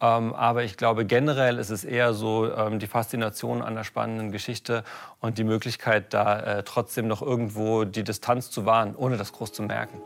Ähm, 0.00 0.32
aber 0.32 0.62
ich 0.62 0.76
glaube, 0.76 1.04
generell 1.06 1.58
ist 1.58 1.70
es 1.70 1.82
eher 1.82 2.14
so 2.14 2.54
ähm, 2.54 2.78
die 2.78 2.86
Faszination 2.86 3.62
an 3.62 3.72
einer 3.72 3.82
spannenden 3.82 4.30
Geschichte 4.30 4.84
und 5.18 5.38
die 5.38 5.44
Möglichkeit, 5.44 6.14
da 6.14 6.38
äh, 6.38 6.62
trotzdem 6.62 7.08
noch 7.08 7.20
irgendwo 7.20 7.82
die 7.82 8.04
Distanz 8.04 8.48
zu 8.48 8.64
wahren, 8.64 8.94
ohne 8.94 9.16
das 9.16 9.32
groß 9.32 9.52
zu 9.52 9.64
merken. 9.64 10.00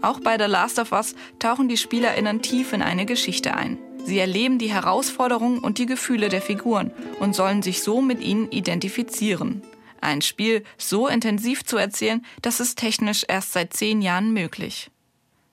Auch 0.00 0.20
bei 0.20 0.38
The 0.38 0.50
Last 0.50 0.78
of 0.78 0.92
Us 0.92 1.14
tauchen 1.38 1.68
die 1.68 1.76
SpielerInnen 1.76 2.40
tief 2.40 2.72
in 2.72 2.80
eine 2.80 3.04
Geschichte 3.04 3.52
ein. 3.52 3.76
Sie 4.04 4.18
erleben 4.18 4.58
die 4.58 4.72
Herausforderungen 4.72 5.58
und 5.58 5.78
die 5.78 5.86
Gefühle 5.86 6.28
der 6.28 6.42
Figuren 6.42 6.90
und 7.20 7.34
sollen 7.34 7.62
sich 7.62 7.82
so 7.82 8.00
mit 8.00 8.20
ihnen 8.20 8.50
identifizieren. 8.50 9.62
Ein 10.00 10.22
Spiel 10.22 10.64
so 10.76 11.08
intensiv 11.08 11.64
zu 11.64 11.76
erzählen, 11.76 12.24
das 12.42 12.60
ist 12.60 12.78
technisch 12.78 13.24
erst 13.28 13.52
seit 13.52 13.74
zehn 13.74 14.00
Jahren 14.00 14.32
möglich. 14.32 14.90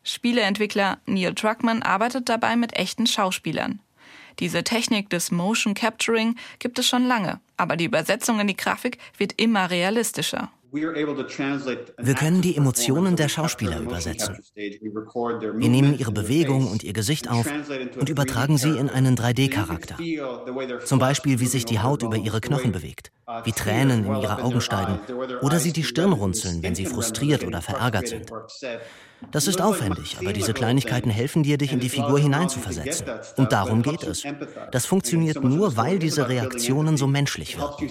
Spieleentwickler 0.03 0.99
Neil 1.05 1.33
Druckmann 1.33 1.81
arbeitet 1.81 2.29
dabei 2.29 2.55
mit 2.55 2.75
echten 2.75 3.07
Schauspielern. 3.07 3.79
Diese 4.39 4.63
Technik 4.63 5.09
des 5.09 5.31
Motion 5.31 5.73
Capturing 5.73 6.35
gibt 6.59 6.77
es 6.77 6.87
schon 6.87 7.07
lange, 7.07 7.39
aber 7.57 7.75
die 7.75 7.85
Übersetzung 7.85 8.39
in 8.39 8.47
die 8.47 8.57
Grafik 8.57 8.99
wird 9.17 9.33
immer 9.37 9.69
realistischer. 9.69 10.51
Wir 10.75 12.13
können 12.15 12.41
die 12.41 12.57
Emotionen 12.57 13.15
der 13.15 13.29
Schauspieler 13.29 13.79
übersetzen. 13.79 14.37
Wir 14.55 15.69
nehmen 15.69 15.97
ihre 15.97 16.11
Bewegung 16.11 16.67
und 16.67 16.83
ihr 16.83 16.93
Gesicht 16.93 17.29
auf 17.29 17.47
und 17.97 18.09
übertragen 18.09 18.57
sie 18.57 18.77
in 18.77 18.89
einen 18.89 19.15
3D-Charakter. 19.15 19.97
Zum 20.85 20.99
Beispiel, 20.99 21.39
wie 21.39 21.47
sich 21.47 21.65
die 21.65 21.79
Haut 21.79 22.03
über 22.03 22.17
ihre 22.17 22.41
Knochen 22.41 22.71
bewegt, 22.71 23.11
wie 23.43 23.51
Tränen 23.51 24.05
in 24.05 24.15
ihre 24.21 24.43
Augen 24.43 24.61
steigen 24.61 24.99
oder 25.41 25.59
sie 25.59 25.71
die 25.71 25.83
Stirn 25.83 26.11
runzeln, 26.11 26.61
wenn 26.61 26.75
sie 26.75 26.85
frustriert 26.85 27.43
oder 27.45 27.61
verärgert 27.61 28.07
sind. 28.07 28.31
Das 29.31 29.47
ist 29.47 29.61
aufwendig, 29.61 30.17
aber 30.19 30.33
diese 30.33 30.53
Kleinigkeiten 30.53 31.09
helfen 31.09 31.43
dir, 31.43 31.57
dich 31.57 31.73
in 31.73 31.79
die 31.79 31.89
Figur 31.89 32.19
hineinzuversetzen. 32.19 33.07
Und 33.37 33.51
darum 33.51 33.81
geht 33.81 34.03
es. 34.03 34.23
Das 34.71 34.85
funktioniert 34.85 35.43
nur, 35.43 35.77
weil 35.77 35.99
diese 35.99 36.29
Reaktionen 36.29 36.97
so 36.97 37.07
menschlich 37.07 37.57
wirken. 37.57 37.89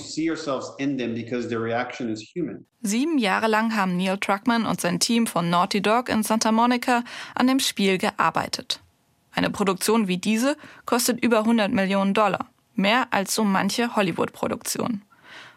Sieben 2.83 3.19
Jahre 3.19 3.47
lang 3.47 3.77
haben 3.77 3.97
Neil 3.97 4.19
Truckman 4.19 4.67
und 4.67 4.81
sein 4.81 5.01
Team 5.01 5.27
von 5.27 5.51
Naughty 5.51 5.81
Dog 5.81 6.09
in 6.09 6.23
Santa 6.23 6.53
Monica 6.53 7.05
an 7.35 7.47
dem 7.47 7.61
Spiel 7.61 7.99
gearbeitet. 7.99 8.81
Eine 9.33 9.51
Produktion 9.51 10.07
wie 10.07 10.19
diese 10.19 10.57
kostet 10.87 11.23
über 11.23 11.41
100 11.41 11.73
Millionen 11.73 12.15
Dollar. 12.15 12.49
Mehr 12.75 13.09
als 13.11 13.35
so 13.35 13.45
manche 13.45 13.97
Hollywood-Produktion. 13.97 15.03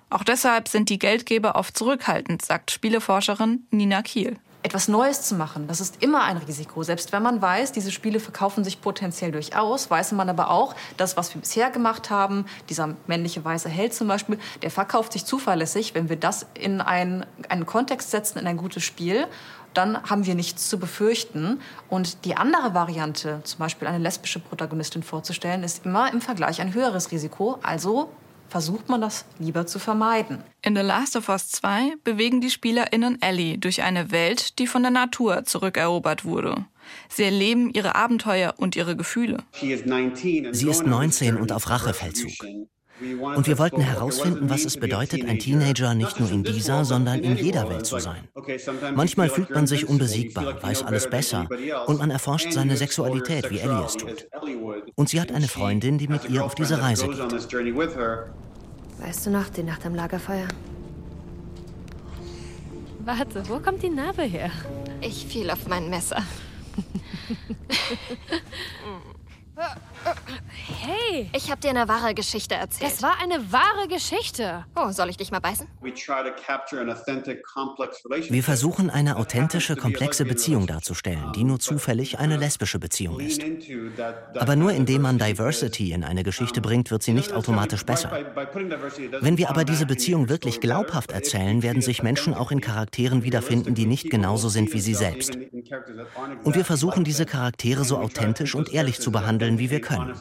Auch 0.09 0.23
deshalb 0.23 0.67
sind 0.67 0.89
die 0.89 0.99
Geldgeber 0.99 1.55
oft 1.55 1.77
zurückhaltend, 1.77 2.43
sagt 2.43 2.71
Spieleforscherin 2.71 3.65
Nina 3.71 4.01
Kiel 4.01 4.37
etwas 4.63 4.87
Neues 4.87 5.21
zu 5.21 5.35
machen, 5.35 5.67
das 5.67 5.79
ist 5.79 6.01
immer 6.03 6.23
ein 6.23 6.37
Risiko. 6.37 6.83
Selbst 6.83 7.11
wenn 7.11 7.23
man 7.23 7.41
weiß, 7.41 7.71
diese 7.71 7.91
Spiele 7.91 8.19
verkaufen 8.19 8.63
sich 8.63 8.81
potenziell 8.81 9.31
durchaus, 9.31 9.89
weiß 9.89 10.11
man 10.13 10.29
aber 10.29 10.49
auch, 10.49 10.75
das, 10.97 11.15
was 11.15 11.33
wir 11.33 11.41
bisher 11.41 11.69
gemacht 11.69 12.09
haben, 12.09 12.45
dieser 12.69 12.95
männliche 13.07 13.43
weiße 13.45 13.69
Held 13.69 13.93
zum 13.93 14.07
Beispiel, 14.07 14.39
der 14.61 14.71
verkauft 14.71 15.13
sich 15.13 15.25
zuverlässig. 15.25 15.93
Wenn 15.95 16.09
wir 16.09 16.15
das 16.15 16.47
in 16.53 16.81
einen, 16.81 17.25
einen 17.49 17.65
Kontext 17.65 18.11
setzen, 18.11 18.39
in 18.39 18.47
ein 18.47 18.57
gutes 18.57 18.83
Spiel, 18.83 19.27
dann 19.73 20.01
haben 20.09 20.25
wir 20.25 20.33
nichts 20.33 20.69
zu 20.69 20.79
befürchten. 20.79 21.61
Und 21.87 22.25
die 22.25 22.35
andere 22.35 22.73
Variante, 22.73 23.41
zum 23.43 23.59
Beispiel 23.59 23.87
eine 23.87 23.99
lesbische 23.99 24.39
Protagonistin 24.39 25.03
vorzustellen, 25.03 25.63
ist 25.63 25.85
immer 25.85 26.11
im 26.11 26.19
Vergleich 26.19 26.61
ein 26.61 26.73
höheres 26.73 27.11
Risiko. 27.11 27.59
Also 27.61 28.09
versucht 28.49 28.89
man 28.89 29.01
das 29.01 29.25
lieber 29.39 29.67
zu 29.67 29.79
vermeiden. 29.79 30.43
In 30.61 30.75
The 30.75 30.81
Last 30.81 31.15
of 31.15 31.29
Us 31.29 31.49
2 31.49 31.93
bewegen 32.03 32.41
die 32.41 32.49
SpielerInnen 32.49 33.21
Ellie 33.21 33.57
durch 33.57 33.83
eine 33.83 34.11
Welt, 34.11 34.59
die 34.59 34.67
von 34.67 34.81
der 34.81 34.91
Natur 34.91 35.43
zurückerobert 35.45 36.25
wurde. 36.25 36.65
Sie 37.09 37.23
erleben 37.23 37.69
ihre 37.73 37.95
Abenteuer 37.95 38.53
und 38.57 38.75
ihre 38.75 38.95
Gefühle. 38.95 39.43
Sie 39.53 39.71
ist 39.71 39.85
19 39.85 41.37
und 41.37 41.51
auf 41.51 41.69
Rachefeldzug. 41.69 42.31
Und 42.99 43.47
wir 43.47 43.59
wollten 43.59 43.81
herausfinden, 43.81 44.49
was 44.49 44.65
es 44.65 44.77
bedeutet, 44.77 45.27
ein 45.27 45.39
Teenager 45.39 45.93
nicht 45.93 46.19
nur 46.19 46.31
in 46.31 46.43
dieser, 46.43 46.83
sondern 46.83 47.19
in 47.19 47.37
jeder 47.37 47.69
Welt 47.69 47.85
zu 47.85 47.99
sein. 47.99 48.27
Manchmal 48.95 49.29
fühlt 49.29 49.51
man 49.51 49.67
sich 49.67 49.87
unbesiegbar, 49.87 50.61
weiß 50.63 50.83
alles 50.83 51.09
besser 51.09 51.47
und 51.85 51.99
man 51.99 52.09
erforscht 52.09 52.51
seine 52.51 52.75
Sexualität, 52.75 53.49
wie 53.51 53.59
Ellie 53.59 53.85
es 53.85 53.93
tut. 53.93 54.27
Und 54.95 55.09
sie 55.09 55.21
hat 55.21 55.31
eine 55.31 55.47
Freundin, 55.47 55.97
die 55.97 56.07
mit 56.07 56.29
ihr 56.29 56.43
auf 56.43 56.55
diese 56.55 56.81
Reise 56.81 57.07
geht. 57.07 57.19
Weißt 58.99 59.25
du 59.25 59.29
noch, 59.29 59.49
die 59.49 59.63
Nacht 59.63 59.85
am 59.85 59.93
Lagerfeuer? 59.93 60.47
Warte, 63.05 63.47
wo 63.47 63.59
kommt 63.59 63.83
die 63.83 63.89
Narbe 63.89 64.23
her? 64.23 64.49
Ich 65.01 65.27
fiel 65.27 65.51
auf 65.51 65.67
mein 65.67 65.89
Messer. 65.89 66.23
Hey! 70.69 71.29
Ich 71.33 71.49
habe 71.49 71.61
dir 71.61 71.69
eine 71.69 71.87
wahre 71.87 72.13
Geschichte 72.13 72.55
erzählt. 72.55 72.91
Das 72.91 73.01
war 73.01 73.15
eine 73.21 73.51
wahre 73.51 73.87
Geschichte. 73.87 74.65
Oh, 74.75 74.91
soll 74.91 75.09
ich 75.09 75.17
dich 75.17 75.31
mal 75.31 75.39
beißen? 75.39 75.65
Wir 78.29 78.43
versuchen, 78.43 78.89
eine 78.89 79.15
authentische, 79.15 79.77
komplexe 79.77 80.25
Beziehung 80.25 80.67
darzustellen, 80.67 81.31
die 81.33 81.45
nur 81.45 81.59
zufällig 81.59 82.19
eine 82.19 82.35
lesbische 82.35 82.79
Beziehung 82.79 83.19
ist. 83.21 83.41
Aber 84.35 84.55
nur 84.55 84.71
indem 84.71 85.03
man 85.03 85.17
Diversity 85.17 85.93
in 85.93 86.03
eine 86.03 86.23
Geschichte 86.23 86.59
bringt, 86.59 86.91
wird 86.91 87.01
sie 87.01 87.13
nicht 87.13 87.31
automatisch 87.31 87.85
besser. 87.85 88.11
Wenn 89.21 89.37
wir 89.37 89.49
aber 89.49 89.63
diese 89.63 89.85
Beziehung 89.85 90.27
wirklich 90.27 90.59
glaubhaft 90.59 91.11
erzählen, 91.11 91.63
werden 91.63 91.81
sich 91.81 92.03
Menschen 92.03 92.33
auch 92.33 92.51
in 92.51 92.59
Charakteren 92.59 93.23
wiederfinden, 93.23 93.73
die 93.73 93.85
nicht 93.85 94.09
genauso 94.09 94.49
sind 94.49 94.73
wie 94.73 94.81
sie 94.81 94.95
selbst. 94.95 95.37
Und 96.43 96.55
wir 96.55 96.65
versuchen, 96.65 97.05
diese 97.05 97.25
Charaktere 97.25 97.85
so 97.85 97.97
authentisch 97.97 98.53
und 98.53 98.73
ehrlich 98.73 98.99
zu 98.99 99.11
behandeln, 99.11 99.59
wie 99.59 99.69
wir 99.69 99.81
können. 99.81 100.19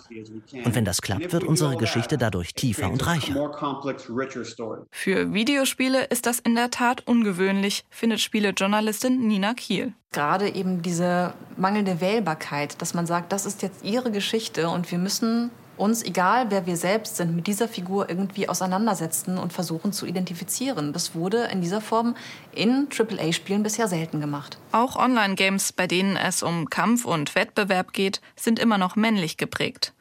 Und 0.65 0.75
wenn 0.75 0.85
das 0.85 1.03
klappt, 1.03 1.33
wird 1.33 1.45
unsere 1.45 1.77
Geschichte 1.77 2.19
dadurch 2.19 2.55
tiefer 2.55 2.91
und 2.91 3.07
reicher. 3.07 3.35
Für 4.91 5.33
Videospiele 5.33 6.05
ist 6.05 6.27
das 6.27 6.39
in 6.41 6.55
der 6.55 6.71
Tat 6.71 7.07
ungewöhnlich, 7.07 7.85
findet 7.91 8.21
Spielejournalistin 8.21 9.27
Nina 9.27 9.55
Kiel. 9.55 9.93
Gerade 10.13 10.55
eben 10.55 10.83
diese 10.83 11.35
mangelnde 11.57 12.01
Wählbarkeit, 12.01 12.81
dass 12.81 12.95
man 12.95 13.07
sagt, 13.07 13.33
das 13.33 13.47
ist 13.47 13.63
jetzt 13.63 13.85
ihre 13.85 14.11
Geschichte 14.11 14.69
und 14.69 14.91
wir 14.91 14.99
müssen 14.99 15.51
uns, 15.77 16.03
egal 16.03 16.51
wer 16.51 16.67
wir 16.67 16.77
selbst 16.77 17.17
sind, 17.17 17.37
mit 17.37 17.47
dieser 17.47 17.69
Figur 17.69 18.09
irgendwie 18.09 18.49
auseinandersetzen 18.49 19.39
und 19.39 19.53
versuchen 19.53 19.93
zu 19.93 20.07
identifizieren. 20.07 20.93
Das 20.93 21.15
wurde 21.15 21.45
in 21.53 21.61
dieser 21.61 21.81
Form 21.81 22.17
in 22.53 22.89
AAA-Spielen 22.97 23.63
bisher 23.63 23.89
selten 23.89 24.21
gemacht. 24.21 24.59
Auch 24.73 24.97
Online-Games, 24.97 25.73
bei 25.73 25.87
denen 25.87 26.17
es 26.17 26.43
um 26.43 26.71
Kampf 26.71 27.05
und 27.05 27.35
Wettbewerb 27.35 27.93
geht, 27.93 28.21
sind 28.37 28.59
immer 28.59 28.79
noch 28.79 28.97
männlich 28.97 29.37
geprägt. 29.37 29.93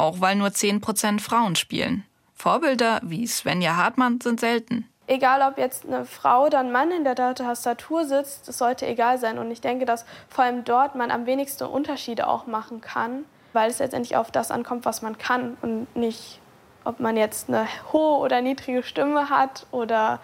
Auch 0.00 0.20
weil 0.20 0.36
nur 0.36 0.48
10% 0.48 1.20
Frauen 1.20 1.56
spielen. 1.56 2.04
Vorbilder 2.34 3.00
wie 3.02 3.26
Svenja 3.26 3.76
Hartmann 3.76 4.20
sind 4.20 4.40
selten. 4.40 4.88
Egal, 5.06 5.42
ob 5.42 5.58
jetzt 5.58 5.86
eine 5.86 6.04
Frau 6.04 6.46
oder 6.46 6.60
ein 6.60 6.72
Mann 6.72 6.90
in 6.90 7.04
der 7.04 7.16
Tastatur 7.16 8.04
sitzt, 8.04 8.48
das 8.48 8.58
sollte 8.58 8.86
egal 8.86 9.18
sein. 9.18 9.38
Und 9.38 9.50
ich 9.50 9.60
denke, 9.60 9.84
dass 9.84 10.06
vor 10.28 10.44
allem 10.44 10.64
dort 10.64 10.94
man 10.94 11.10
am 11.10 11.26
wenigsten 11.26 11.64
Unterschiede 11.64 12.28
auch 12.28 12.46
machen 12.46 12.80
kann 12.80 13.24
weil 13.52 13.70
es 13.70 13.78
letztendlich 13.78 14.16
auf 14.16 14.30
das 14.30 14.50
ankommt, 14.50 14.84
was 14.84 15.02
man 15.02 15.18
kann 15.18 15.56
und 15.62 15.94
nicht, 15.96 16.40
ob 16.84 17.00
man 17.00 17.16
jetzt 17.16 17.48
eine 17.48 17.66
hohe 17.92 18.18
oder 18.18 18.40
niedrige 18.40 18.82
Stimme 18.82 19.30
hat 19.30 19.66
oder 19.70 20.20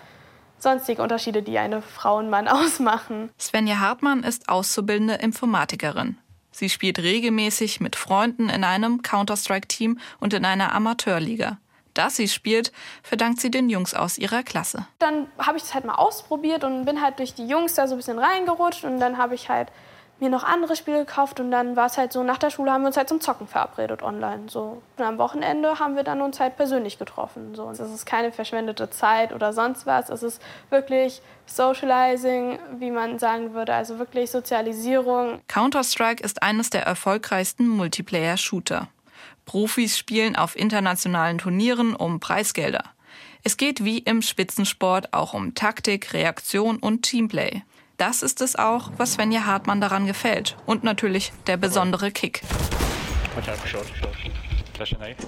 sonstige 0.59 1.03
Unterschiede, 1.03 1.43
die 1.43 1.59
eine 1.59 1.83
Frau 1.83 2.19
und 2.19 2.31
Mann 2.31 2.49
ausmachen. 2.49 3.31
Svenja 3.39 3.79
Hartmann 3.79 4.23
ist 4.23 4.49
auszubildende 4.49 5.15
Informatikerin. 5.15 6.19
Sie 6.57 6.71
spielt 6.71 6.99
regelmäßig 7.01 7.81
mit 7.81 7.97
Freunden 7.97 8.49
in 8.49 8.65
einem 8.65 9.03
Counter-Strike-Team 9.03 9.99
und 10.21 10.33
in 10.33 10.47
einer 10.47 10.75
Amateurliga. 10.75 11.59
Dass 11.93 12.17
sie 12.17 12.29
spielt, 12.29 12.73
verdankt 13.03 13.43
sie 13.43 13.51
den 13.51 13.69
Jungs 13.69 13.93
aus 13.93 14.17
ihrer 14.17 14.43
Klasse. 14.43 14.87
Dann 14.99 15.27
habe 15.37 15.59
ich 15.59 15.65
es 15.65 15.75
halt 15.75 15.85
mal 15.85 15.97
ausprobiert 15.97 16.65
und 16.65 16.87
bin 16.87 17.03
halt 17.03 17.19
durch 17.19 17.35
die 17.35 17.47
Jungs 17.47 17.75
da 17.75 17.87
so 17.87 17.95
ein 17.95 17.99
bisschen 17.99 18.19
reingerutscht 18.19 18.85
und 18.85 19.01
dann 19.01 19.19
habe 19.19 19.35
ich 19.35 19.51
halt 19.51 19.69
mir 20.19 20.31
noch 20.31 20.45
andere 20.45 20.77
Spiele 20.77 21.01
gekauft 21.01 21.41
und 21.41 21.51
dann 21.51 21.77
war 21.77 21.87
es 21.87 21.99
halt 21.99 22.13
so, 22.13 22.23
nach 22.23 22.39
der 22.39 22.51
Schule 22.51 22.73
haben 22.73 22.83
wir 22.83 22.87
uns 22.87 22.97
halt 22.97 23.09
zum 23.09 23.21
Zocken 23.21 23.47
verabredet 23.47 24.03
online. 24.03 24.49
So. 24.49 24.83
Und 24.97 25.05
am 25.05 25.19
Wochenende 25.19 25.79
haben 25.79 25.95
wir 25.95 26.05
dann 26.05 26.23
uns 26.23 26.41
halt 26.41 26.57
persönlich 26.57 26.99
getroffen. 26.99 27.55
So. 27.55 27.71
Es 27.71 27.81
ist 27.81 28.07
keine 28.07 28.33
verschwendete 28.33 28.89
Zeit 28.89 29.33
oder 29.33 29.53
sonst 29.53 29.87
was. 29.87 30.09
Es 30.09 30.23
ist 30.23 30.41
wirklich 30.71 31.21
Socializing, 31.45 32.59
wie 32.79 32.91
man 32.91 33.19
sagen 33.19 33.53
würde, 33.53 33.75
also 33.75 33.99
wirklich 33.99 34.31
Sozialisierung. 34.31 35.41
Counter-Strike 35.49 36.25
ist 36.25 36.43
eines 36.43 36.71
der 36.71 36.85
erfolgreichsten 36.85 37.69
Multiplayer-Shooter. 37.69 38.89
Profis 39.45 39.99
spielen 39.99 40.35
auf 40.35 40.57
internationalen 40.57 41.39
Turnieren 41.39 41.95
um 41.95 42.21
Preisgelder. 42.21 42.83
Es 43.45 43.57
geht 43.57 43.85
wie 43.85 43.99
im 43.99 44.23
Spitzensport 44.23 45.13
auch 45.13 45.35
um 45.35 45.55
Taktik, 45.55 46.13
Reaktion 46.13 46.79
und 46.79 47.03
Teamplay. 47.03 47.63
Das 47.97 48.23
ist 48.23 48.43
es 48.43 48.57
auch, 48.57 48.91
was 48.99 49.15
Svenja 49.15 49.47
Hartmann 49.47 49.81
daran 49.81 50.07
gefällt. 50.07 50.57
Und 50.67 50.85
natürlich 50.85 51.33
der 51.47 51.57
besondere 51.57 52.11
Kick. 52.11 52.43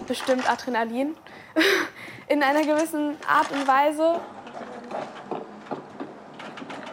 Bestimmt 0.07 0.51
Adrenalin. 0.51 1.17
In 2.29 2.43
einer 2.43 2.61
gewissen 2.61 3.17
Art 3.27 3.51
und 3.51 3.67
Weise. 3.67 4.21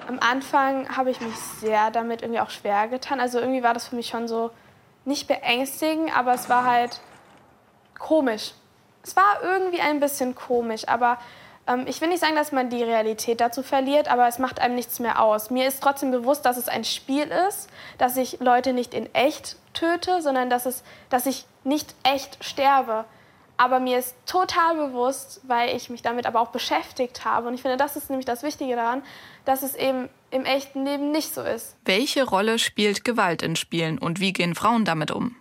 Am 0.07 0.19
Anfang 0.19 0.95
habe 0.95 1.11
ich 1.11 1.19
mich 1.19 1.35
sehr 1.35 1.91
damit 1.91 2.21
irgendwie 2.21 2.39
auch 2.39 2.51
schwer 2.51 2.87
getan. 2.87 3.19
Also 3.19 3.39
irgendwie 3.39 3.63
war 3.63 3.73
das 3.73 3.89
für 3.89 3.97
mich 3.97 4.07
schon 4.07 4.29
so 4.29 4.51
nicht 5.03 5.27
beängstigend, 5.27 6.15
aber 6.15 6.35
es 6.35 6.47
war 6.47 6.63
halt 6.63 7.01
komisch. 7.99 8.53
Es 9.03 9.15
war 9.17 9.43
irgendwie 9.43 9.81
ein 9.81 9.99
bisschen 9.99 10.35
komisch, 10.35 10.87
aber 10.87 11.17
ich 11.87 11.99
will 11.99 12.09
nicht 12.09 12.19
sagen, 12.19 12.35
dass 12.35 12.51
man 12.51 12.69
die 12.69 12.83
Realität 12.83 13.41
dazu 13.41 13.63
verliert, 13.63 14.07
aber 14.07 14.27
es 14.27 14.37
macht 14.37 14.59
einem 14.59 14.75
nichts 14.75 14.99
mehr 14.99 15.21
aus. 15.21 15.49
Mir 15.49 15.67
ist 15.67 15.81
trotzdem 15.81 16.11
bewusst, 16.11 16.45
dass 16.45 16.57
es 16.57 16.67
ein 16.67 16.83
Spiel 16.83 17.27
ist, 17.47 17.69
dass 17.97 18.17
ich 18.17 18.39
Leute 18.39 18.71
nicht 18.73 18.93
in 18.93 19.13
echt 19.15 19.57
töte, 19.73 20.21
sondern 20.21 20.49
dass, 20.49 20.65
es, 20.65 20.83
dass 21.09 21.25
ich 21.25 21.45
nicht 21.63 21.95
echt 22.03 22.43
sterbe. 22.43 23.05
Aber 23.57 23.79
mir 23.79 23.97
ist 23.97 24.15
total 24.25 24.75
bewusst, 24.75 25.41
weil 25.43 25.75
ich 25.75 25.89
mich 25.89 26.01
damit 26.01 26.27
aber 26.27 26.41
auch 26.41 26.49
beschäftigt 26.49 27.25
habe, 27.25 27.47
und 27.47 27.53
ich 27.53 27.61
finde, 27.61 27.77
das 27.77 27.95
ist 27.95 28.09
nämlich 28.09 28.25
das 28.25 28.43
Wichtige 28.43 28.75
daran, 28.75 29.01
dass 29.45 29.63
es 29.63 29.75
eben 29.75 30.09
im 30.29 30.45
echten 30.45 30.85
Leben 30.85 31.11
nicht 31.11 31.33
so 31.33 31.41
ist. 31.41 31.77
Welche 31.85 32.25
Rolle 32.25 32.59
spielt 32.59 33.05
Gewalt 33.05 33.41
in 33.41 33.55
Spielen 33.55 33.97
und 33.97 34.19
wie 34.19 34.33
gehen 34.33 34.55
Frauen 34.55 34.83
damit 34.83 35.11
um? 35.11 35.35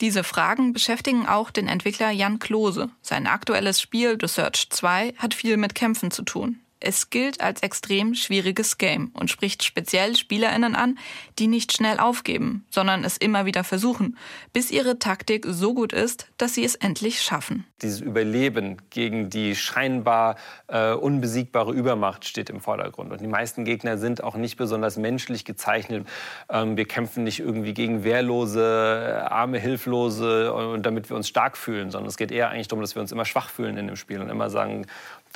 Diese 0.00 0.24
Fragen 0.24 0.72
beschäftigen 0.72 1.26
auch 1.26 1.50
den 1.50 1.68
Entwickler 1.68 2.10
Jan 2.10 2.38
Klose. 2.38 2.90
Sein 3.00 3.26
aktuelles 3.26 3.80
Spiel 3.80 4.18
The 4.20 4.28
Search 4.28 4.68
2 4.68 5.14
hat 5.16 5.32
viel 5.32 5.56
mit 5.56 5.74
Kämpfen 5.74 6.10
zu 6.10 6.22
tun. 6.22 6.60
Es 6.80 7.10
gilt 7.10 7.40
als 7.40 7.62
extrem 7.62 8.14
schwieriges 8.14 8.78
Game 8.78 9.10
und 9.14 9.30
spricht 9.30 9.64
speziell 9.64 10.16
Spielerinnen 10.16 10.74
an, 10.74 10.98
die 11.38 11.46
nicht 11.46 11.72
schnell 11.72 11.98
aufgeben, 11.98 12.64
sondern 12.70 13.04
es 13.04 13.16
immer 13.16 13.46
wieder 13.46 13.64
versuchen, 13.64 14.16
bis 14.52 14.70
ihre 14.70 14.98
Taktik 14.98 15.46
so 15.48 15.74
gut 15.74 15.92
ist, 15.92 16.28
dass 16.38 16.54
sie 16.54 16.64
es 16.64 16.74
endlich 16.74 17.22
schaffen. 17.22 17.64
Dieses 17.82 18.00
Überleben 18.00 18.78
gegen 18.90 19.30
die 19.30 19.54
scheinbar 19.54 20.36
äh, 20.68 20.92
unbesiegbare 20.92 21.72
Übermacht 21.72 22.26
steht 22.26 22.50
im 22.50 22.60
Vordergrund. 22.60 23.12
Und 23.12 23.20
die 23.20 23.26
meisten 23.26 23.64
Gegner 23.64 23.98
sind 23.98 24.22
auch 24.22 24.36
nicht 24.36 24.56
besonders 24.56 24.96
menschlich 24.96 25.44
gezeichnet. 25.44 26.06
Ähm, 26.48 26.76
wir 26.76 26.86
kämpfen 26.86 27.24
nicht 27.24 27.40
irgendwie 27.40 27.74
gegen 27.74 28.04
wehrlose, 28.04 28.60
äh, 28.60 29.26
arme, 29.28 29.58
hilflose, 29.58 30.52
und 30.52 30.84
damit 30.84 31.10
wir 31.10 31.16
uns 31.16 31.28
stark 31.28 31.56
fühlen, 31.56 31.90
sondern 31.90 32.08
es 32.08 32.16
geht 32.16 32.30
eher 32.30 32.50
eigentlich 32.50 32.68
darum, 32.68 32.80
dass 32.80 32.94
wir 32.94 33.02
uns 33.02 33.12
immer 33.12 33.24
schwach 33.24 33.48
fühlen 33.50 33.76
in 33.76 33.86
dem 33.86 33.96
Spiel 33.96 34.20
und 34.20 34.28
immer 34.28 34.50
sagen, 34.50 34.86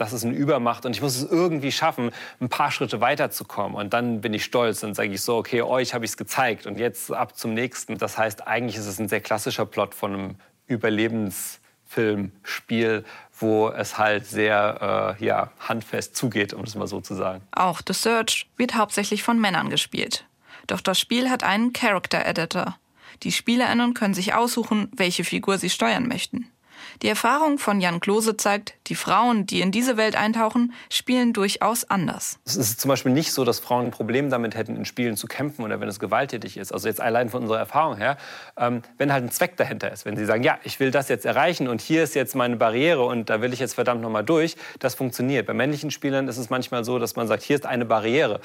das 0.00 0.14
ist 0.14 0.24
eine 0.24 0.34
Übermacht 0.34 0.86
und 0.86 0.96
ich 0.96 1.02
muss 1.02 1.16
es 1.16 1.30
irgendwie 1.30 1.70
schaffen, 1.70 2.10
ein 2.40 2.48
paar 2.48 2.70
Schritte 2.70 3.02
weiterzukommen. 3.02 3.76
Und 3.76 3.92
dann 3.92 4.22
bin 4.22 4.32
ich 4.32 4.44
stolz 4.44 4.82
und 4.82 4.94
sage 4.94 5.12
ich 5.12 5.20
so, 5.20 5.36
okay, 5.36 5.60
euch 5.60 5.92
habe 5.92 6.06
ich 6.06 6.12
es 6.12 6.16
gezeigt 6.16 6.66
und 6.66 6.78
jetzt 6.78 7.12
ab 7.12 7.36
zum 7.36 7.52
nächsten. 7.52 7.98
Das 7.98 8.16
heißt, 8.16 8.46
eigentlich 8.46 8.76
ist 8.76 8.86
es 8.86 8.98
ein 8.98 9.08
sehr 9.08 9.20
klassischer 9.20 9.66
Plot 9.66 9.94
von 9.94 10.14
einem 10.14 10.34
Überlebensfilm, 10.66 12.32
Spiel, 12.42 13.04
wo 13.38 13.68
es 13.68 13.98
halt 13.98 14.26
sehr 14.26 15.16
äh, 15.20 15.24
ja, 15.24 15.50
handfest 15.58 16.16
zugeht, 16.16 16.54
um 16.54 16.64
es 16.64 16.74
mal 16.74 16.86
so 16.86 17.02
zu 17.02 17.14
sagen. 17.14 17.42
Auch 17.52 17.82
The 17.86 17.92
Search 17.92 18.48
wird 18.56 18.76
hauptsächlich 18.76 19.22
von 19.22 19.38
Männern 19.38 19.68
gespielt. 19.68 20.24
Doch 20.66 20.80
das 20.80 20.98
Spiel 20.98 21.28
hat 21.28 21.44
einen 21.44 21.74
Character 21.74 22.24
Editor. 22.24 22.76
Die 23.22 23.32
SpielerInnen 23.32 23.92
können 23.92 24.14
sich 24.14 24.32
aussuchen, 24.32 24.90
welche 24.96 25.24
Figur 25.24 25.58
sie 25.58 25.68
steuern 25.68 26.08
möchten. 26.08 26.50
Die 27.02 27.08
Erfahrung 27.08 27.58
von 27.58 27.80
Jan 27.80 27.98
Klose 28.00 28.36
zeigt, 28.36 28.74
die 28.88 28.94
Frauen, 28.94 29.46
die 29.46 29.62
in 29.62 29.72
diese 29.72 29.96
Welt 29.96 30.16
eintauchen, 30.16 30.74
spielen 30.90 31.32
durchaus 31.32 31.88
anders. 31.88 32.38
Es 32.44 32.56
ist 32.56 32.78
zum 32.78 32.90
Beispiel 32.90 33.12
nicht 33.12 33.32
so, 33.32 33.44
dass 33.44 33.58
Frauen 33.58 33.86
ein 33.86 33.90
Problem 33.90 34.28
damit 34.28 34.54
hätten, 34.54 34.76
in 34.76 34.84
Spielen 34.84 35.16
zu 35.16 35.26
kämpfen 35.26 35.64
oder 35.64 35.80
wenn 35.80 35.88
es 35.88 35.98
gewalttätig 35.98 36.58
ist. 36.58 36.72
Also 36.72 36.88
jetzt 36.88 37.00
allein 37.00 37.30
von 37.30 37.40
unserer 37.40 37.58
Erfahrung 37.58 37.96
her, 37.96 38.18
ähm, 38.58 38.82
wenn 38.98 39.14
halt 39.14 39.24
ein 39.24 39.30
Zweck 39.30 39.56
dahinter 39.56 39.90
ist, 39.90 40.04
wenn 40.04 40.16
sie 40.18 40.26
sagen, 40.26 40.42
ja, 40.42 40.58
ich 40.62 40.78
will 40.78 40.90
das 40.90 41.08
jetzt 41.08 41.24
erreichen 41.24 41.68
und 41.68 41.80
hier 41.80 42.02
ist 42.02 42.14
jetzt 42.14 42.34
meine 42.34 42.56
Barriere 42.56 43.02
und 43.02 43.30
da 43.30 43.40
will 43.40 43.54
ich 43.54 43.60
jetzt 43.60 43.74
verdammt 43.74 44.02
noch 44.02 44.10
mal 44.10 44.22
durch, 44.22 44.56
das 44.78 44.94
funktioniert. 44.94 45.46
Bei 45.46 45.54
männlichen 45.54 45.90
Spielern 45.90 46.28
ist 46.28 46.36
es 46.36 46.50
manchmal 46.50 46.84
so, 46.84 46.98
dass 46.98 47.16
man 47.16 47.26
sagt, 47.28 47.42
hier 47.42 47.56
ist 47.56 47.64
eine 47.64 47.86
Barriere. 47.86 48.40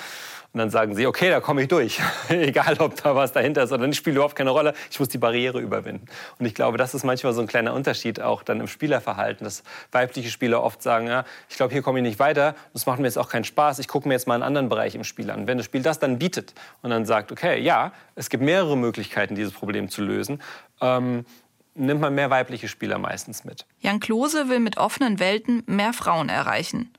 Und 0.56 0.60
dann 0.60 0.70
sagen 0.70 0.96
sie, 0.96 1.06
okay, 1.06 1.30
da 1.30 1.42
komme 1.42 1.64
ich 1.64 1.68
durch. 1.68 2.00
Egal, 2.30 2.78
ob 2.80 2.96
da 3.04 3.14
was 3.14 3.34
dahinter 3.34 3.64
ist 3.64 3.74
oder 3.74 3.88
nicht, 3.88 3.98
spielt 3.98 4.16
überhaupt 4.16 4.38
keine 4.38 4.52
Rolle. 4.52 4.74
Ich 4.90 4.98
muss 5.02 5.10
die 5.10 5.18
Barriere 5.18 5.60
überwinden. 5.60 6.08
Und 6.40 6.46
ich 6.46 6.56
glaube, 6.56 6.78
das 6.78 6.94
ist 6.94 7.04
manchmal 7.04 7.34
so 7.34 7.42
ein 7.42 7.48
kleiner 7.48 7.74
Unterschied 7.74 8.22
auch 8.22 8.42
dann 8.42 8.62
im 8.62 8.70
Spielerverhalten, 8.70 9.44
dass 9.44 9.64
weibliche 9.92 10.30
Spieler 10.30 10.64
oft 10.64 10.82
sagen, 10.82 11.08
ja, 11.08 11.26
ich 11.50 11.58
glaube, 11.58 11.74
hier 11.74 11.82
komme 11.82 12.00
ich 12.00 12.04
nicht 12.04 12.20
weiter. 12.20 12.56
Das 12.72 12.86
macht 12.86 13.00
mir 13.00 13.06
jetzt 13.06 13.18
auch 13.18 13.28
keinen 13.28 13.44
Spaß. 13.44 13.80
Ich 13.80 13.90
gucke 13.90 14.08
mir 14.08 14.14
jetzt 14.14 14.28
mal 14.28 14.36
einen 14.36 14.44
anderen 14.44 14.70
Bereich 14.70 14.96
im 14.96 15.04
Spiel 15.04 15.30
an. 15.30 15.46
Wenn 15.46 15.58
das 15.58 15.66
Spiel 15.66 15.82
das 15.82 16.00
dann 16.00 16.20
bietet 16.20 16.54
und 16.82 16.90
dann 16.90 17.06
sagt, 17.06 17.34
okay, 17.34 17.60
ja, 17.60 17.92
es 18.16 18.30
gibt 18.30 18.42
mehrere 18.42 18.78
Möglichkeiten, 18.78 19.36
dieses 19.36 19.52
Problem 19.52 19.90
zu 19.90 20.04
lösen, 20.04 20.42
ähm, 20.80 21.26
nimmt 21.74 22.00
man 22.00 22.16
mehr 22.16 22.30
weibliche 22.30 22.70
Spieler 22.70 22.98
meistens 22.98 23.44
mit. 23.44 23.66
Jan 23.82 24.00
Klose 24.00 24.48
will 24.48 24.62
mit 24.62 24.78
offenen 24.78 25.20
Welten 25.20 25.64
mehr 25.66 25.92
Frauen 25.92 26.30
erreichen. 26.30 26.94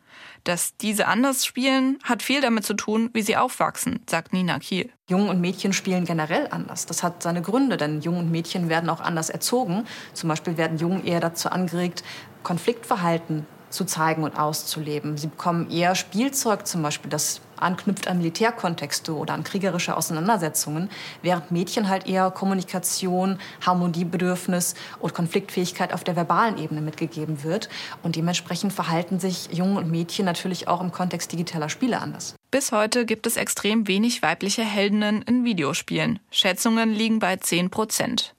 Dass 0.46 0.76
diese 0.76 1.08
anders 1.08 1.44
spielen, 1.44 1.98
hat 2.04 2.22
viel 2.22 2.40
damit 2.40 2.64
zu 2.64 2.74
tun, 2.74 3.10
wie 3.12 3.22
sie 3.22 3.36
aufwachsen, 3.36 3.98
sagt 4.08 4.32
Nina 4.32 4.60
Kiel. 4.60 4.90
Jungen 5.08 5.28
und 5.28 5.40
Mädchen 5.40 5.72
spielen 5.72 6.04
generell 6.04 6.46
anders. 6.52 6.86
Das 6.86 7.02
hat 7.02 7.20
seine 7.20 7.42
Gründe, 7.42 7.76
denn 7.76 8.00
Jungen 8.00 8.20
und 8.20 8.30
Mädchen 8.30 8.68
werden 8.68 8.88
auch 8.88 9.00
anders 9.00 9.28
erzogen. 9.28 9.86
Zum 10.12 10.28
Beispiel 10.28 10.56
werden 10.56 10.78
Jungen 10.78 11.04
eher 11.04 11.18
dazu 11.18 11.50
angeregt, 11.50 12.04
Konfliktverhalten 12.44 13.44
zu 13.70 13.84
zeigen 13.84 14.22
und 14.24 14.38
auszuleben. 14.38 15.16
Sie 15.16 15.28
bekommen 15.28 15.70
eher 15.70 15.94
Spielzeug 15.94 16.66
zum 16.66 16.82
Beispiel, 16.82 17.10
das 17.10 17.40
anknüpft 17.56 18.08
an 18.08 18.18
Militärkontexte 18.18 19.14
oder 19.14 19.34
an 19.34 19.44
kriegerische 19.44 19.96
Auseinandersetzungen, 19.96 20.90
während 21.22 21.50
Mädchen 21.50 21.88
halt 21.88 22.06
eher 22.06 22.30
Kommunikation, 22.30 23.38
Harmoniebedürfnis 23.64 24.74
und 25.00 25.14
Konfliktfähigkeit 25.14 25.92
auf 25.92 26.04
der 26.04 26.16
verbalen 26.16 26.58
Ebene 26.58 26.80
mitgegeben 26.80 27.42
wird. 27.42 27.68
Und 28.02 28.16
dementsprechend 28.16 28.72
verhalten 28.72 29.20
sich 29.20 29.48
Jungen 29.52 29.76
und 29.76 29.90
Mädchen 29.90 30.26
natürlich 30.26 30.68
auch 30.68 30.80
im 30.80 30.92
Kontext 30.92 31.32
digitaler 31.32 31.68
Spiele 31.68 32.00
anders. 32.00 32.34
Bis 32.50 32.72
heute 32.72 33.06
gibt 33.06 33.26
es 33.26 33.36
extrem 33.36 33.88
wenig 33.88 34.22
weibliche 34.22 34.62
Heldinnen 34.62 35.22
in 35.22 35.44
Videospielen. 35.44 36.20
Schätzungen 36.30 36.92
liegen 36.92 37.18
bei 37.18 37.36
10 37.36 37.70
Prozent. 37.70 38.35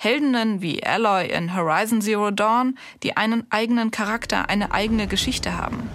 Heldinnen 0.00 0.62
wie 0.62 0.84
Aloy 0.84 1.26
in 1.26 1.56
Horizon 1.56 2.00
Zero 2.00 2.30
Dawn, 2.30 2.78
die 3.02 3.16
einen 3.16 3.44
eigenen 3.50 3.90
Charakter, 3.90 4.48
eine 4.48 4.70
eigene 4.70 5.08
Geschichte 5.08 5.58
haben. 5.58 5.90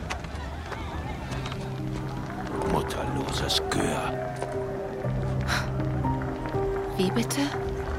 Mutterloses 2.73 3.61
Gör. 3.69 4.13
Wie 6.97 7.09
bitte? 7.11 7.39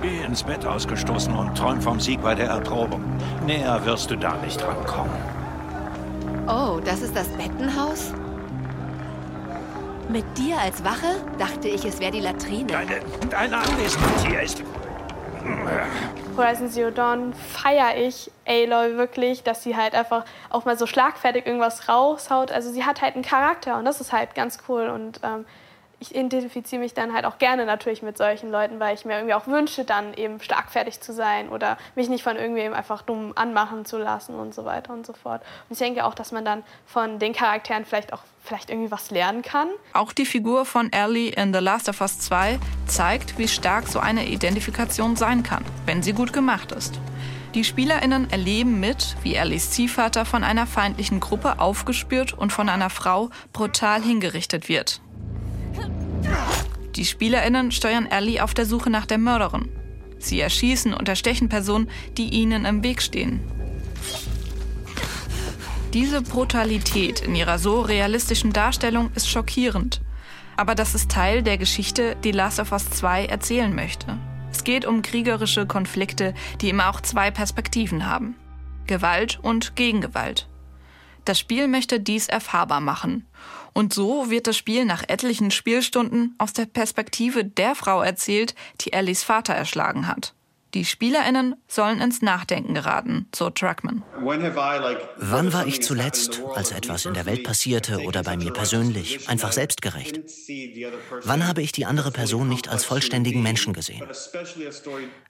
Geh 0.03 0.23
ins 0.25 0.43
Bett 0.43 0.67
ausgestoßen 0.67 1.35
und 1.35 1.57
träum 1.57 1.81
vom 1.81 1.99
Sieg 1.99 2.21
bei 2.21 2.35
der 2.35 2.49
Erprobung. 2.49 3.03
Näher 3.47 3.83
wirst 3.87 4.11
du 4.11 4.17
da 4.17 4.37
nicht 4.45 4.63
rankommen. 4.63 5.15
Oh, 6.47 6.81
das 6.85 7.01
ist 7.01 7.17
das 7.17 7.29
Bettenhaus? 7.29 8.13
Mit 10.11 10.27
dir 10.37 10.59
als 10.61 10.85
Wache? 10.85 11.25
Dachte 11.39 11.69
ich, 11.69 11.87
es 11.87 11.99
wäre 11.99 12.13
die 12.13 12.21
Latrine. 12.21 12.67
Deine, 12.67 13.01
deine 13.31 13.57
Anwesenheit 13.57 14.27
hier 14.27 14.43
ist 14.43 14.63
Horizon 16.37 16.69
Zero 16.69 16.91
Dawn 16.91 17.33
feiere 17.33 17.97
ich 17.97 18.31
Aloy 18.47 18.97
wirklich, 18.97 19.43
dass 19.43 19.63
sie 19.63 19.77
halt 19.77 19.95
einfach 19.95 20.25
auch 20.51 20.65
mal 20.65 20.77
so 20.77 20.87
schlagfertig 20.87 21.47
irgendwas 21.47 21.89
raushaut. 21.89 22.51
Also 22.51 22.73
sie 22.73 22.85
hat 22.85 23.03
halt 23.03 23.15
einen 23.15 23.25
Charakter 23.25 23.79
und 23.79 23.85
das 23.85 24.01
ist 24.01 24.13
halt 24.13 24.35
ganz 24.35 24.59
cool 24.69 24.89
und 24.89 25.21
ähm, 25.23 25.45
ich 26.05 26.15
identifiziere 26.15 26.81
mich 26.81 26.93
dann 26.93 27.15
halt 27.15 27.25
auch 27.25 27.39
gerne 27.39 27.65
natürlich 27.65 28.03
mit 28.03 28.19
solchen 28.19 28.51
Leuten, 28.51 28.79
weil 28.79 28.95
ich 28.95 29.07
mir 29.07 29.15
irgendwie 29.15 29.35
auch 29.35 29.47
wünsche, 29.47 29.85
dann 29.85 30.13
eben 30.15 30.41
schlagfertig 30.41 31.01
zu 31.01 31.15
sein 31.15 31.49
oder 31.49 31.79
mich 31.95 32.11
nicht 32.11 32.23
von 32.23 32.37
irgendwem 32.37 32.75
einfach 32.75 33.01
dumm 33.03 33.33
anmachen 33.37 33.87
zu 33.87 33.97
lassen 33.97 34.35
und 34.35 34.55
so 34.55 34.67
weiter 34.67 34.93
und 34.93 35.07
so 35.07 35.15
fort. 35.15 35.41
Und 35.69 35.73
ich 35.73 35.79
denke 35.79 36.05
auch, 36.05 36.15
dass 36.15 36.31
man 36.31 36.45
dann 36.45 36.63
von 36.85 37.19
den 37.19 37.33
Charakteren 37.33 37.87
vielleicht 37.87 38.13
auch 38.13 38.21
vielleicht 38.43 38.69
irgendwie 38.69 38.91
was 38.91 39.11
lernen 39.11 39.41
kann. 39.41 39.69
Auch 39.95 40.13
die 40.13 40.27
Figur 40.27 40.67
von 40.67 40.93
Ellie 40.93 41.31
in 41.31 41.55
The 41.55 41.61
Last 41.61 41.89
of 41.89 42.03
Us 42.03 42.19
2 42.19 42.59
zeigt, 42.87 43.39
wie 43.39 43.49
stark 43.49 43.89
so 43.89 43.99
eine 43.99 44.27
Identifikation 44.27 45.17
sein 45.17 45.43
kann, 45.43 45.65
wenn 45.87 46.03
sie 46.03 46.13
gut 46.13 46.35
gemacht 46.35 46.73
ist. 46.73 47.01
Die 47.55 47.65
SpielerInnen 47.65 48.31
erleben 48.31 48.81
mit, 48.81 49.17
wie 49.23 49.37
Ellies 49.37 49.71
Ziehvater 49.71 50.25
von 50.25 50.45
einer 50.45 50.67
feindlichen 50.67 51.21
Gruppe 51.21 51.61
aufgespürt 51.61 52.33
und 52.35 52.53
von 52.53 52.69
einer 52.69 52.91
Frau 52.91 53.31
brutal 53.53 54.03
hingerichtet 54.03 54.69
wird. 54.69 55.01
Die 56.97 57.05
SpielerInnen 57.05 57.73
steuern 57.73 58.07
Ellie 58.07 58.43
auf 58.43 58.55
der 58.55 58.67
Suche 58.67 58.91
nach 58.91 59.07
der 59.07 59.19
Mörderin. 59.19 59.69
Sie 60.19 60.41
erschießen 60.41 60.95
und 60.95 61.09
erstechen 61.09 61.49
Personen, 61.49 61.91
die 62.17 62.29
ihnen 62.29 62.65
im 62.65 62.83
Weg 62.83 63.03
stehen. 63.03 63.41
Diese 65.93 66.23
Brutalität 66.23 67.21
in 67.21 67.35
ihrer 67.35 67.59
so 67.59 67.81
realistischen 67.81 68.53
Darstellung 68.53 69.11
ist 69.15 69.29
schockierend. 69.29 70.01
Aber 70.57 70.75
das 70.75 70.95
ist 70.95 71.11
Teil 71.11 71.43
der 71.43 71.59
Geschichte, 71.59 72.17
die 72.25 72.33
Last 72.33 72.59
of 72.61 72.73
Us 72.73 72.91
2 72.91 73.27
erzählen 73.27 73.75
möchte. 73.75 74.19
Es 74.51 74.65
geht 74.65 74.87
um 74.87 75.03
kriegerische 75.03 75.67
Konflikte, 75.67 76.35
die 76.61 76.69
immer 76.69 76.91
auch 76.91 77.01
zwei 77.01 77.31
Perspektiven 77.31 78.07
haben. 78.07 78.37
Gewalt 78.87 79.39
und 79.43 79.77
Gegengewalt. 79.77 80.49
Das 81.25 81.39
Spiel 81.39 81.69
möchte 81.69 82.01
dies 82.01 82.29
erfahrbar 82.29 82.81
machen. 82.81 83.27
Und 83.75 83.93
so 83.93 84.31
wird 84.31 84.47
das 84.47 84.57
Spiel 84.57 84.85
nach 84.85 85.03
etlichen 85.09 85.51
Spielstunden 85.51 86.35
aus 86.39 86.53
der 86.53 86.67
Perspektive 86.67 87.45
der 87.45 87.75
Frau 87.75 88.03
erzählt, 88.03 88.55
die 88.81 88.93
Ellies 88.93 89.25
Vater 89.25 89.53
erschlagen 89.53 90.07
hat. 90.07 90.33
Die 90.75 90.85
SpielerInnen 90.85 91.55
sollen 91.69 92.01
ins 92.01 92.21
Nachdenken 92.21 92.75
geraten, 92.75 93.29
so 93.33 93.49
Truckman. 93.49 94.03
Wann 94.17 95.53
war 95.53 95.67
ich 95.69 95.83
zuletzt, 95.83 96.43
als 96.57 96.73
etwas 96.73 97.07
in 97.07 97.15
der 97.15 97.27
Welt 97.27 97.45
passierte 97.45 98.01
oder 98.01 98.25
bei 98.25 98.37
mir 98.37 98.53
persönlich, 98.53 99.29
einfach 99.29 99.53
selbstgerecht? 99.53 100.21
Wann 101.23 101.47
habe 101.47 101.63
ich 101.63 101.71
die 101.71 101.87
andere 101.87 102.11
Person 102.11 102.49
nicht 102.49 102.69
als 102.69 102.85
vollständigen 102.85 103.41
Menschen 103.41 103.73
gesehen? 103.73 104.05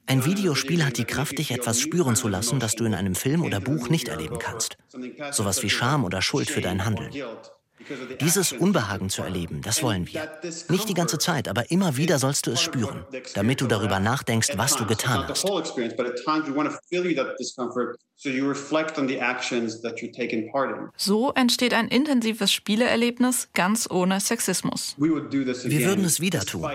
Ein 0.07 0.25
Videospiel 0.25 0.83
hat 0.83 0.97
die 0.97 1.05
Kraft, 1.05 1.37
dich 1.37 1.51
etwas 1.51 1.79
spüren 1.79 2.17
zu 2.17 2.29
lassen, 2.29 2.59
das 2.59 2.75
du 2.75 2.87
in 2.87 2.95
einem 2.95 3.15
Film 3.15 3.43
oder 3.43 3.61
Buch 3.61 3.91
nicht 3.91 4.09
erleben 4.09 4.39
kannst. 4.39 4.79
Sowas 5.31 5.63
wie 5.63 5.71
Scham 5.71 6.05
oder 6.05 6.23
Schuld 6.23 6.51
für 6.51 6.63
dein 6.63 6.87
Handeln. 6.87 7.13
Dieses 8.21 8.53
Unbehagen 8.53 9.11
zu 9.11 9.23
erleben, 9.23 9.61
das 9.63 9.83
wollen 9.83 10.07
wir. 10.07 10.31
Nicht 10.69 10.89
die 10.89 10.95
ganze 10.95 11.19
Zeit, 11.19 11.49
aber 11.49 11.71
immer 11.71 11.97
wieder 11.97 12.19
sollst 12.19 12.47
du 12.47 12.53
es 12.53 12.61
spüren, 12.61 13.05
damit 13.35 13.61
du 13.61 13.67
darüber 13.67 14.01
nachdenkst, 14.01 14.57
was 14.57 14.77
du 14.77 14.87
getan 14.87 15.27
hast. 15.29 15.47
So 20.97 21.33
entsteht 21.33 21.75
ein 21.75 21.89
intensives 21.89 22.53
Spieleerlebnis 22.53 23.49
ganz 23.55 23.91
ohne 23.91 24.21
Sexismus. 24.21 24.95
Wir 24.97 25.87
würden 25.87 26.05
es 26.05 26.21
wieder 26.21 26.41
tun, 26.41 26.71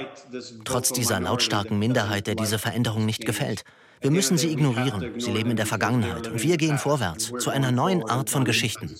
trotz 0.65 0.91
dieser 0.91 1.19
lautstarken 1.19 1.79
Minderheit, 1.79 2.27
der 2.27 2.35
diese 2.35 2.59
Veränderung 2.59 3.05
nicht 3.05 3.25
gefällt. 3.25 3.63
Wir 4.01 4.11
müssen 4.11 4.37
sie 4.37 4.49
ignorieren. 4.51 5.19
Sie 5.19 5.31
leben 5.31 5.51
in 5.51 5.57
der 5.57 5.65
Vergangenheit 5.65 6.27
und 6.27 6.41
wir 6.41 6.55
gehen 6.55 6.77
vorwärts 6.77 7.33
zu 7.39 7.49
einer 7.49 7.71
neuen 7.71 8.09
Art 8.09 8.29
von 8.29 8.45
Geschichten. 8.45 8.95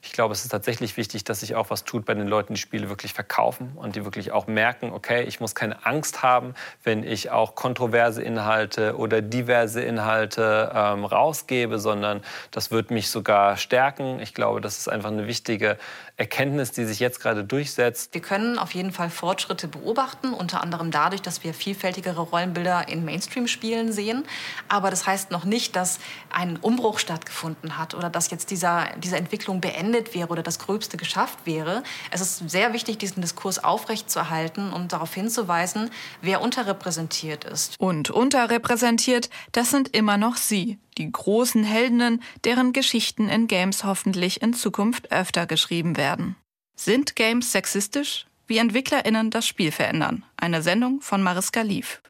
Ich 0.00 0.12
glaube, 0.12 0.32
es 0.32 0.42
ist 0.42 0.48
tatsächlich 0.48 0.96
wichtig, 0.96 1.24
dass 1.24 1.40
sich 1.40 1.54
auch 1.54 1.68
was 1.68 1.84
tut 1.84 2.06
bei 2.06 2.14
den 2.14 2.26
Leuten, 2.26 2.54
die 2.54 2.60
Spiele 2.60 2.88
wirklich 2.88 3.12
verkaufen 3.12 3.72
und 3.76 3.94
die 3.94 4.04
wirklich 4.04 4.32
auch 4.32 4.46
merken, 4.46 4.92
okay, 4.92 5.24
ich 5.24 5.40
muss 5.40 5.54
keine 5.54 5.84
Angst 5.84 6.22
haben, 6.22 6.54
wenn 6.82 7.04
ich 7.04 7.30
auch 7.30 7.56
kontroverse 7.56 8.22
Inhalte 8.22 8.96
oder 8.96 9.20
diverse 9.20 9.82
Inhalte 9.82 10.72
ähm, 10.74 11.04
rausgebe, 11.04 11.78
sondern 11.78 12.22
das 12.50 12.70
wird 12.70 12.90
mich 12.90 13.10
sogar 13.10 13.58
stärken. 13.58 14.18
Ich 14.20 14.32
glaube, 14.32 14.62
das 14.62 14.78
ist 14.78 14.88
einfach 14.88 15.10
eine 15.10 15.26
wichtige 15.26 15.76
Erkenntnis, 16.16 16.72
die 16.72 16.84
sich 16.84 17.00
jetzt 17.00 17.20
gerade 17.20 17.44
durchsetzt. 17.44 18.14
Wir 18.14 18.22
können 18.22 18.58
auf 18.58 18.72
jeden 18.72 18.92
Fall 18.92 19.10
Fortschritte 19.10 19.68
beobachten, 19.68 20.32
unter 20.32 20.62
anderem 20.62 20.90
dadurch, 20.90 21.22
dass 21.22 21.44
wir 21.44 21.52
vielfältigere 21.52 22.22
Rollenbilder 22.22 22.88
in 22.88 23.04
Mainstream-Spielen 23.04 23.92
sehen. 23.92 24.24
Aber 24.68 24.90
das 24.90 25.06
heißt 25.06 25.30
noch 25.30 25.44
nicht, 25.44 25.76
dass 25.76 25.98
ein 26.30 26.56
Umbruch 26.56 26.98
stattgefunden 26.98 27.78
hat 27.78 27.94
oder 27.94 28.10
dass 28.10 28.30
jetzt 28.30 28.50
dieser, 28.50 28.88
diese 28.96 29.16
Entwicklung 29.16 29.60
beendet 29.60 30.14
wäre 30.14 30.28
oder 30.28 30.42
das 30.42 30.58
Gröbste 30.58 30.96
geschafft 30.96 31.38
wäre. 31.44 31.82
Es 32.10 32.20
ist 32.20 32.48
sehr 32.50 32.72
wichtig, 32.72 32.98
diesen 32.98 33.22
Diskurs 33.22 33.62
aufrechtzuerhalten 33.62 34.72
und 34.72 34.92
darauf 34.92 35.14
hinzuweisen, 35.14 35.90
wer 36.22 36.40
unterrepräsentiert 36.40 37.44
ist. 37.44 37.76
Und 37.78 38.10
unterrepräsentiert, 38.10 39.30
das 39.52 39.70
sind 39.70 39.94
immer 39.96 40.16
noch 40.16 40.36
Sie, 40.36 40.78
die 40.98 41.10
großen 41.10 41.64
Heldinnen, 41.64 42.22
deren 42.44 42.72
Geschichten 42.72 43.28
in 43.28 43.46
Games 43.46 43.84
hoffentlich 43.84 44.42
in 44.42 44.54
Zukunft 44.54 45.12
öfter 45.12 45.46
geschrieben 45.46 45.96
werden. 45.96 46.36
Sind 46.76 47.16
Games 47.16 47.52
sexistisch? 47.52 48.26
Wie 48.46 48.58
EntwicklerInnen 48.58 49.30
das 49.30 49.46
Spiel 49.46 49.70
verändern. 49.72 50.24
Eine 50.36 50.62
Sendung 50.62 51.02
von 51.02 51.22
Mariska 51.22 51.60
Lief. 51.60 52.00